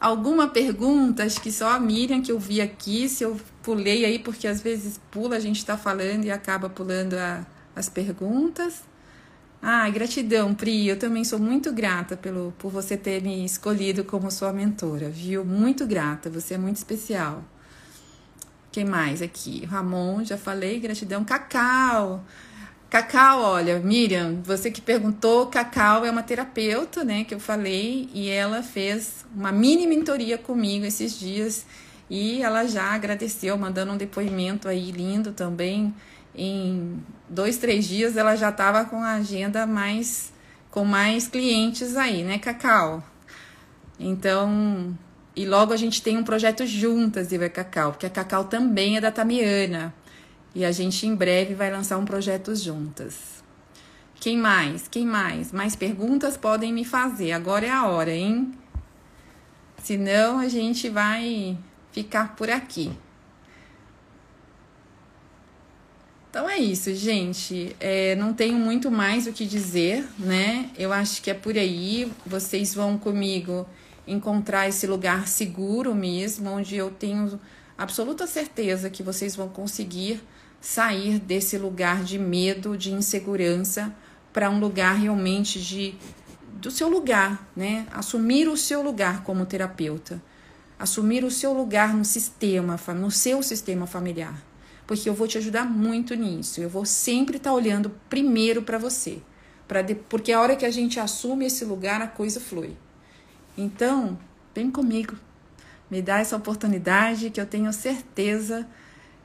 Alguma 0.00 0.46
pergunta? 0.46 1.24
Acho 1.24 1.40
que 1.40 1.50
só 1.50 1.72
a 1.72 1.80
Miriam 1.80 2.22
que 2.22 2.30
eu 2.30 2.38
vi 2.38 2.60
aqui, 2.60 3.08
se 3.08 3.24
eu 3.24 3.40
pulei 3.60 4.04
aí, 4.04 4.20
porque 4.20 4.46
às 4.46 4.60
vezes 4.60 5.00
pula, 5.10 5.34
a 5.34 5.40
gente 5.40 5.58
está 5.58 5.76
falando 5.76 6.26
e 6.26 6.30
acaba 6.30 6.70
pulando 6.70 7.14
a, 7.14 7.44
as 7.74 7.88
perguntas. 7.88 8.82
Ah, 9.60 9.88
gratidão, 9.90 10.54
Pri. 10.54 10.88
Eu 10.88 10.98
também 10.98 11.24
sou 11.24 11.38
muito 11.38 11.72
grata 11.72 12.16
pelo, 12.16 12.52
por 12.58 12.70
você 12.70 12.96
ter 12.96 13.22
me 13.22 13.44
escolhido 13.44 14.02
como 14.04 14.30
sua 14.30 14.52
mentora, 14.52 15.08
viu? 15.08 15.44
Muito 15.44 15.86
grata, 15.86 16.28
você 16.28 16.54
é 16.54 16.58
muito 16.58 16.76
especial. 16.76 17.44
Quem 18.72 18.84
mais 18.84 19.22
aqui? 19.22 19.64
Ramon, 19.66 20.24
já 20.24 20.36
falei, 20.36 20.80
gratidão. 20.80 21.24
Cacau. 21.24 22.24
Cacau, 22.90 23.40
olha, 23.40 23.78
Miriam, 23.78 24.42
você 24.44 24.70
que 24.70 24.80
perguntou, 24.80 25.46
Cacau 25.46 26.04
é 26.04 26.10
uma 26.10 26.22
terapeuta, 26.22 27.02
né, 27.02 27.24
que 27.24 27.34
eu 27.34 27.40
falei, 27.40 28.10
e 28.12 28.28
ela 28.28 28.62
fez 28.62 29.24
uma 29.34 29.50
mini 29.50 29.86
mentoria 29.86 30.36
comigo 30.36 30.84
esses 30.84 31.18
dias 31.18 31.64
e 32.10 32.42
ela 32.42 32.66
já 32.66 32.92
agradeceu, 32.92 33.56
mandando 33.56 33.92
um 33.92 33.96
depoimento 33.96 34.68
aí 34.68 34.90
lindo 34.90 35.32
também 35.32 35.94
em 36.34 37.02
dois, 37.28 37.58
três 37.58 37.86
dias 37.86 38.16
ela 38.16 38.36
já 38.36 38.50
estava 38.50 38.84
com 38.84 39.02
a 39.02 39.14
agenda 39.14 39.66
mais 39.66 40.32
com 40.70 40.84
mais 40.84 41.28
clientes 41.28 41.96
aí, 41.96 42.22
né, 42.24 42.38
Cacau? 42.38 43.02
Então, 44.00 44.96
e 45.36 45.44
logo 45.44 45.72
a 45.72 45.76
gente 45.76 46.02
tem 46.02 46.16
um 46.16 46.24
projeto 46.24 46.66
juntas, 46.66 47.30
Iva 47.30 47.48
Cacau, 47.48 47.92
porque 47.92 48.06
a 48.06 48.10
Cacau 48.10 48.44
também 48.44 48.96
é 48.96 49.00
da 49.00 49.10
Tamiana. 49.12 49.94
E 50.54 50.64
a 50.64 50.72
gente 50.72 51.06
em 51.06 51.14
breve 51.14 51.54
vai 51.54 51.70
lançar 51.70 51.98
um 51.98 52.04
projeto 52.04 52.54
juntas. 52.54 53.42
Quem 54.16 54.36
mais? 54.36 54.86
Quem 54.88 55.06
mais? 55.06 55.50
Mais 55.52 55.74
perguntas 55.74 56.36
podem 56.36 56.72
me 56.72 56.84
fazer. 56.84 57.32
Agora 57.32 57.66
é 57.66 57.70
a 57.70 57.86
hora, 57.86 58.12
hein? 58.12 58.52
Senão 59.82 60.38
a 60.38 60.48
gente 60.48 60.88
vai 60.88 61.58
ficar 61.90 62.36
por 62.36 62.50
aqui. 62.50 62.92
Então 66.32 66.48
é 66.48 66.56
isso, 66.56 66.94
gente. 66.94 67.76
É, 67.78 68.16
não 68.16 68.32
tenho 68.32 68.56
muito 68.56 68.90
mais 68.90 69.26
o 69.26 69.34
que 69.34 69.44
dizer, 69.44 70.08
né? 70.18 70.70
Eu 70.78 70.90
acho 70.90 71.20
que 71.20 71.30
é 71.30 71.34
por 71.34 71.58
aí. 71.58 72.10
Vocês 72.24 72.74
vão 72.74 72.96
comigo 72.96 73.66
encontrar 74.06 74.66
esse 74.66 74.86
lugar 74.86 75.28
seguro 75.28 75.94
mesmo, 75.94 76.48
onde 76.48 76.74
eu 76.74 76.90
tenho 76.90 77.38
absoluta 77.76 78.26
certeza 78.26 78.88
que 78.88 79.02
vocês 79.02 79.36
vão 79.36 79.46
conseguir 79.46 80.22
sair 80.58 81.18
desse 81.18 81.58
lugar 81.58 82.02
de 82.02 82.18
medo, 82.18 82.78
de 82.78 82.94
insegurança, 82.94 83.94
para 84.32 84.48
um 84.48 84.58
lugar 84.58 84.94
realmente 84.94 85.60
de 85.60 85.94
do 86.54 86.70
seu 86.70 86.88
lugar, 86.88 87.46
né? 87.54 87.86
Assumir 87.92 88.48
o 88.48 88.56
seu 88.56 88.82
lugar 88.82 89.22
como 89.22 89.44
terapeuta, 89.44 90.22
assumir 90.78 91.24
o 91.24 91.30
seu 91.30 91.52
lugar 91.52 91.92
no 91.94 92.06
sistema, 92.06 92.80
no 92.94 93.10
seu 93.10 93.42
sistema 93.42 93.86
familiar 93.86 94.50
porque 94.92 95.08
eu 95.08 95.14
vou 95.14 95.26
te 95.26 95.38
ajudar 95.38 95.64
muito 95.64 96.14
nisso. 96.14 96.60
Eu 96.60 96.68
vou 96.68 96.84
sempre 96.84 97.38
estar 97.38 97.48
tá 97.48 97.56
olhando 97.56 97.90
primeiro 98.10 98.62
para 98.62 98.76
você, 98.76 99.22
para 99.66 99.82
porque 100.08 100.32
a 100.32 100.40
hora 100.40 100.54
que 100.54 100.66
a 100.66 100.70
gente 100.70 101.00
assume 101.00 101.46
esse 101.46 101.64
lugar, 101.64 102.02
a 102.02 102.06
coisa 102.06 102.38
flui. 102.38 102.76
Então, 103.56 104.18
vem 104.54 104.70
comigo, 104.70 105.16
me 105.90 106.02
dá 106.02 106.18
essa 106.18 106.36
oportunidade 106.36 107.30
que 107.30 107.40
eu 107.40 107.46
tenho 107.46 107.72
certeza 107.72 108.66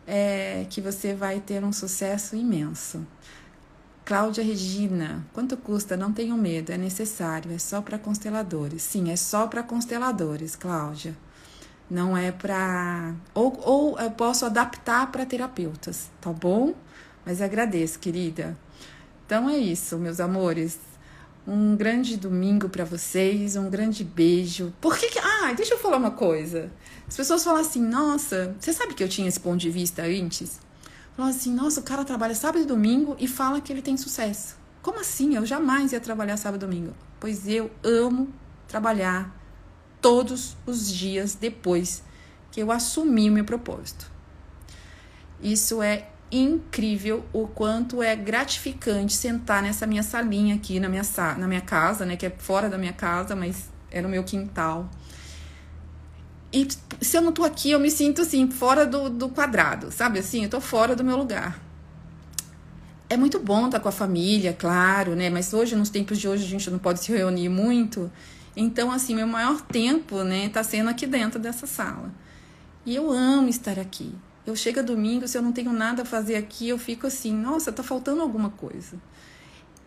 é, 0.05 0.65
que 0.69 0.79
você 0.79 1.13
vai 1.13 1.41
ter 1.41 1.61
um 1.63 1.73
sucesso 1.73 2.37
imenso. 2.37 3.05
Cláudia 4.05 4.41
Regina, 4.41 5.25
quanto 5.33 5.57
custa? 5.57 5.97
Não 5.97 6.13
tenho 6.13 6.37
medo, 6.37 6.71
é 6.71 6.77
necessário, 6.77 7.51
é 7.51 7.57
só 7.57 7.81
para 7.81 7.99
consteladores. 7.99 8.83
Sim, 8.83 9.11
é 9.11 9.17
só 9.17 9.47
para 9.47 9.61
consteladores, 9.61 10.55
Cláudia 10.55 11.13
não 11.89 12.17
é 12.17 12.31
para. 12.31 13.13
Ou, 13.33 13.59
ou 13.63 13.99
eu 13.99 14.11
posso 14.11 14.45
adaptar 14.45 15.11
para 15.11 15.25
terapeutas, 15.25 16.09
tá 16.19 16.31
bom? 16.31 16.73
Mas 17.25 17.41
agradeço, 17.41 17.99
querida. 17.99 18.57
Então 19.25 19.49
é 19.49 19.57
isso, 19.57 19.97
meus 19.97 20.19
amores. 20.19 20.79
Um 21.45 21.77
grande 21.77 22.17
domingo 22.17 22.67
para 22.67 22.83
vocês, 22.83 23.55
um 23.55 23.69
grande 23.69 24.03
beijo. 24.03 24.73
Por 24.81 24.97
que, 24.97 25.09
que. 25.09 25.19
Ah, 25.19 25.53
deixa 25.53 25.75
eu 25.75 25.79
falar 25.79 25.97
uma 25.97 26.11
coisa. 26.11 26.69
As 27.07 27.15
pessoas 27.15 27.43
falam 27.43 27.61
assim: 27.61 27.81
nossa, 27.81 28.55
você 28.59 28.73
sabe 28.73 28.93
que 28.93 29.03
eu 29.03 29.07
tinha 29.07 29.27
esse 29.27 29.39
ponto 29.39 29.57
de 29.57 29.69
vista 29.69 30.03
antes? 30.03 30.59
Falam 31.15 31.31
assim: 31.31 31.53
nossa, 31.53 31.79
o 31.79 31.83
cara 31.83 32.03
trabalha 32.03 32.35
sábado 32.35 32.63
e 32.63 32.65
domingo 32.65 33.15
e 33.19 33.27
fala 33.27 33.61
que 33.61 33.71
ele 33.71 33.81
tem 33.81 33.95
sucesso. 33.95 34.57
Como 34.81 34.99
assim? 34.99 35.35
Eu 35.35 35.45
jamais 35.45 35.93
ia 35.93 35.99
trabalhar 35.99 36.37
sábado 36.37 36.63
e 36.63 36.65
domingo. 36.65 36.93
Pois 37.19 37.47
eu 37.47 37.71
amo 37.83 38.29
trabalhar 38.67 39.36
todos 40.07 40.55
os 40.65 40.89
dias 40.89 41.35
depois 41.35 42.01
que 42.49 42.61
eu 42.61 42.71
assumi 42.71 43.29
o 43.29 43.33
meu 43.33 43.43
propósito. 43.43 44.09
Isso 45.43 45.81
é 45.81 46.07
incrível 46.31 47.25
o 47.33 47.45
quanto 47.45 48.01
é 48.01 48.15
gratificante 48.15 49.13
sentar 49.13 49.61
nessa 49.61 49.85
minha 49.85 50.01
salinha 50.01 50.55
aqui 50.55 50.79
na 50.79 50.87
minha, 50.87 51.03
na 51.37 51.45
minha 51.45 51.59
casa, 51.59 52.05
né? 52.05 52.15
Que 52.15 52.27
é 52.27 52.29
fora 52.29 52.69
da 52.69 52.77
minha 52.77 52.93
casa, 52.93 53.35
mas 53.35 53.69
é 53.91 54.01
no 54.01 54.07
meu 54.07 54.23
quintal. 54.23 54.89
E 56.53 56.65
se 57.01 57.17
eu 57.17 57.21
não 57.21 57.33
tô 57.33 57.43
aqui, 57.43 57.71
eu 57.71 57.79
me 57.79 57.91
sinto 57.91 58.21
assim, 58.21 58.49
fora 58.49 58.85
do, 58.85 59.09
do 59.09 59.27
quadrado, 59.27 59.91
sabe? 59.91 60.19
Assim, 60.19 60.45
eu 60.45 60.49
tô 60.49 60.61
fora 60.61 60.95
do 60.95 61.03
meu 61.03 61.17
lugar. 61.17 61.61
É 63.09 63.17
muito 63.17 63.39
bom 63.39 63.65
estar 63.65 63.81
com 63.81 63.89
a 63.89 63.91
família, 63.91 64.53
claro, 64.53 65.17
né? 65.17 65.29
Mas 65.29 65.53
hoje, 65.53 65.75
nos 65.75 65.89
tempos 65.89 66.17
de 66.17 66.29
hoje, 66.29 66.45
a 66.45 66.47
gente 66.47 66.71
não 66.71 66.79
pode 66.79 67.01
se 67.01 67.11
reunir 67.11 67.49
muito. 67.49 68.09
Então, 68.59 68.91
assim, 68.91 69.13
meu 69.13 69.27
maior 69.27 69.61
tempo, 69.61 70.23
né, 70.23 70.49
tá 70.49 70.63
sendo 70.63 70.89
aqui 70.89 71.05
dentro 71.05 71.39
dessa 71.39 71.67
sala. 71.67 72.11
E 72.83 72.95
eu 72.95 73.11
amo 73.11 73.47
estar 73.49 73.77
aqui. 73.77 74.11
Eu 74.47 74.55
chego 74.55 74.81
domingo, 74.81 75.27
se 75.27 75.37
eu 75.37 75.43
não 75.43 75.51
tenho 75.51 75.71
nada 75.71 76.01
a 76.01 76.05
fazer 76.05 76.35
aqui, 76.35 76.67
eu 76.67 76.79
fico 76.79 77.05
assim, 77.05 77.31
nossa, 77.31 77.71
tá 77.71 77.83
faltando 77.83 78.23
alguma 78.23 78.49
coisa. 78.49 78.97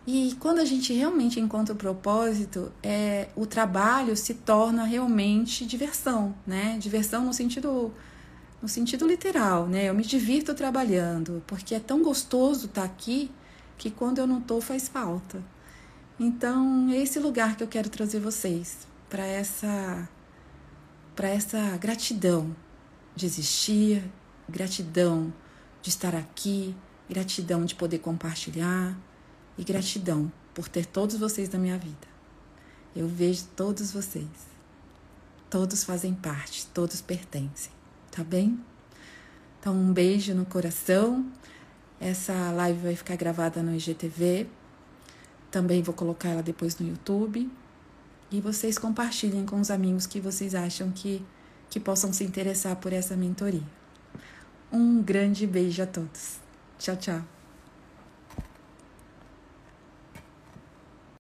E 0.07 0.37
quando 0.39 0.61
a 0.61 0.65
gente 0.65 0.93
realmente 0.93 1.41
encontra 1.41 1.75
o 1.75 1.77
propósito, 1.77 2.71
é, 2.81 3.29
o 3.35 3.45
trabalho 3.45 4.17
se 4.17 4.35
torna 4.35 4.85
realmente 4.85 5.67
diversão, 5.67 6.33
né? 6.47 6.77
Diversão 6.79 7.25
no 7.25 7.33
sentido 7.33 7.93
no 8.63 8.69
sentido 8.69 9.07
literal, 9.07 9.67
né? 9.67 9.89
Eu 9.89 9.95
me 9.95 10.05
divirto 10.05 10.55
trabalhando, 10.55 11.43
porque 11.47 11.75
é 11.75 11.81
tão 11.81 12.03
gostoso 12.03 12.67
estar 12.67 12.83
tá 12.83 12.87
aqui 12.87 13.31
que 13.79 13.91
quando 13.91 14.19
eu 14.19 14.27
não 14.27 14.41
tô 14.41 14.61
faz 14.61 14.87
falta. 14.87 15.43
Então, 16.23 16.91
é 16.91 16.99
esse 16.99 17.19
lugar 17.19 17.57
que 17.57 17.63
eu 17.63 17.67
quero 17.67 17.89
trazer 17.89 18.21
vocês 18.21 18.87
para 19.09 19.25
essa 19.25 20.07
para 21.17 21.29
essa 21.29 21.79
gratidão 21.79 22.55
de 23.17 23.25
existir, 23.25 24.05
gratidão 24.47 25.33
de 25.81 25.89
estar 25.89 26.15
aqui, 26.15 26.77
gratidão 27.09 27.65
de 27.65 27.75
poder 27.75 28.01
compartilhar 28.01 28.99
e 29.57 29.65
gratidão 29.65 30.31
por 30.53 30.69
ter 30.69 30.85
todos 30.85 31.17
vocês 31.17 31.49
na 31.49 31.59
minha 31.59 31.79
vida. 31.79 32.07
Eu 32.95 33.09
vejo 33.09 33.45
todos 33.57 33.91
vocês. 33.91 34.29
Todos 35.49 35.85
fazem 35.85 36.15
parte, 36.15 36.67
todos 36.67 37.01
pertencem, 37.01 37.73
tá 38.11 38.23
bem? 38.23 38.61
Então, 39.59 39.75
um 39.75 39.91
beijo 39.91 40.35
no 40.35 40.45
coração. 40.45 41.27
Essa 41.99 42.53
live 42.53 42.79
vai 42.81 42.95
ficar 42.95 43.17
gravada 43.17 43.63
no 43.63 43.75
IGTV. 43.75 44.60
Também 45.51 45.83
vou 45.83 45.95
colocar 45.95 46.29
ela 46.29 46.43
depois 46.43 46.79
no 46.79 46.87
YouTube. 46.87 47.51
E 48.31 48.41
vocês 48.41 48.79
compartilhem 48.79 49.45
com 49.45 49.61
os 49.61 49.71
amigos 49.71 50.07
que 50.07 50.21
vocês 50.21 50.55
acham 50.55 50.91
que, 50.93 51.25
que 51.69 51.81
possam 51.81 52.13
se 52.13 52.23
interessar 52.23 52.77
por 52.77 52.93
essa 52.93 53.17
mentoria. 53.17 53.63
Um 54.73 55.03
grande 55.03 55.47
beijo 55.47 55.83
a 55.83 55.87
todos. 55.87 56.39
Tchau, 56.79 56.97
tchau. 56.97 57.40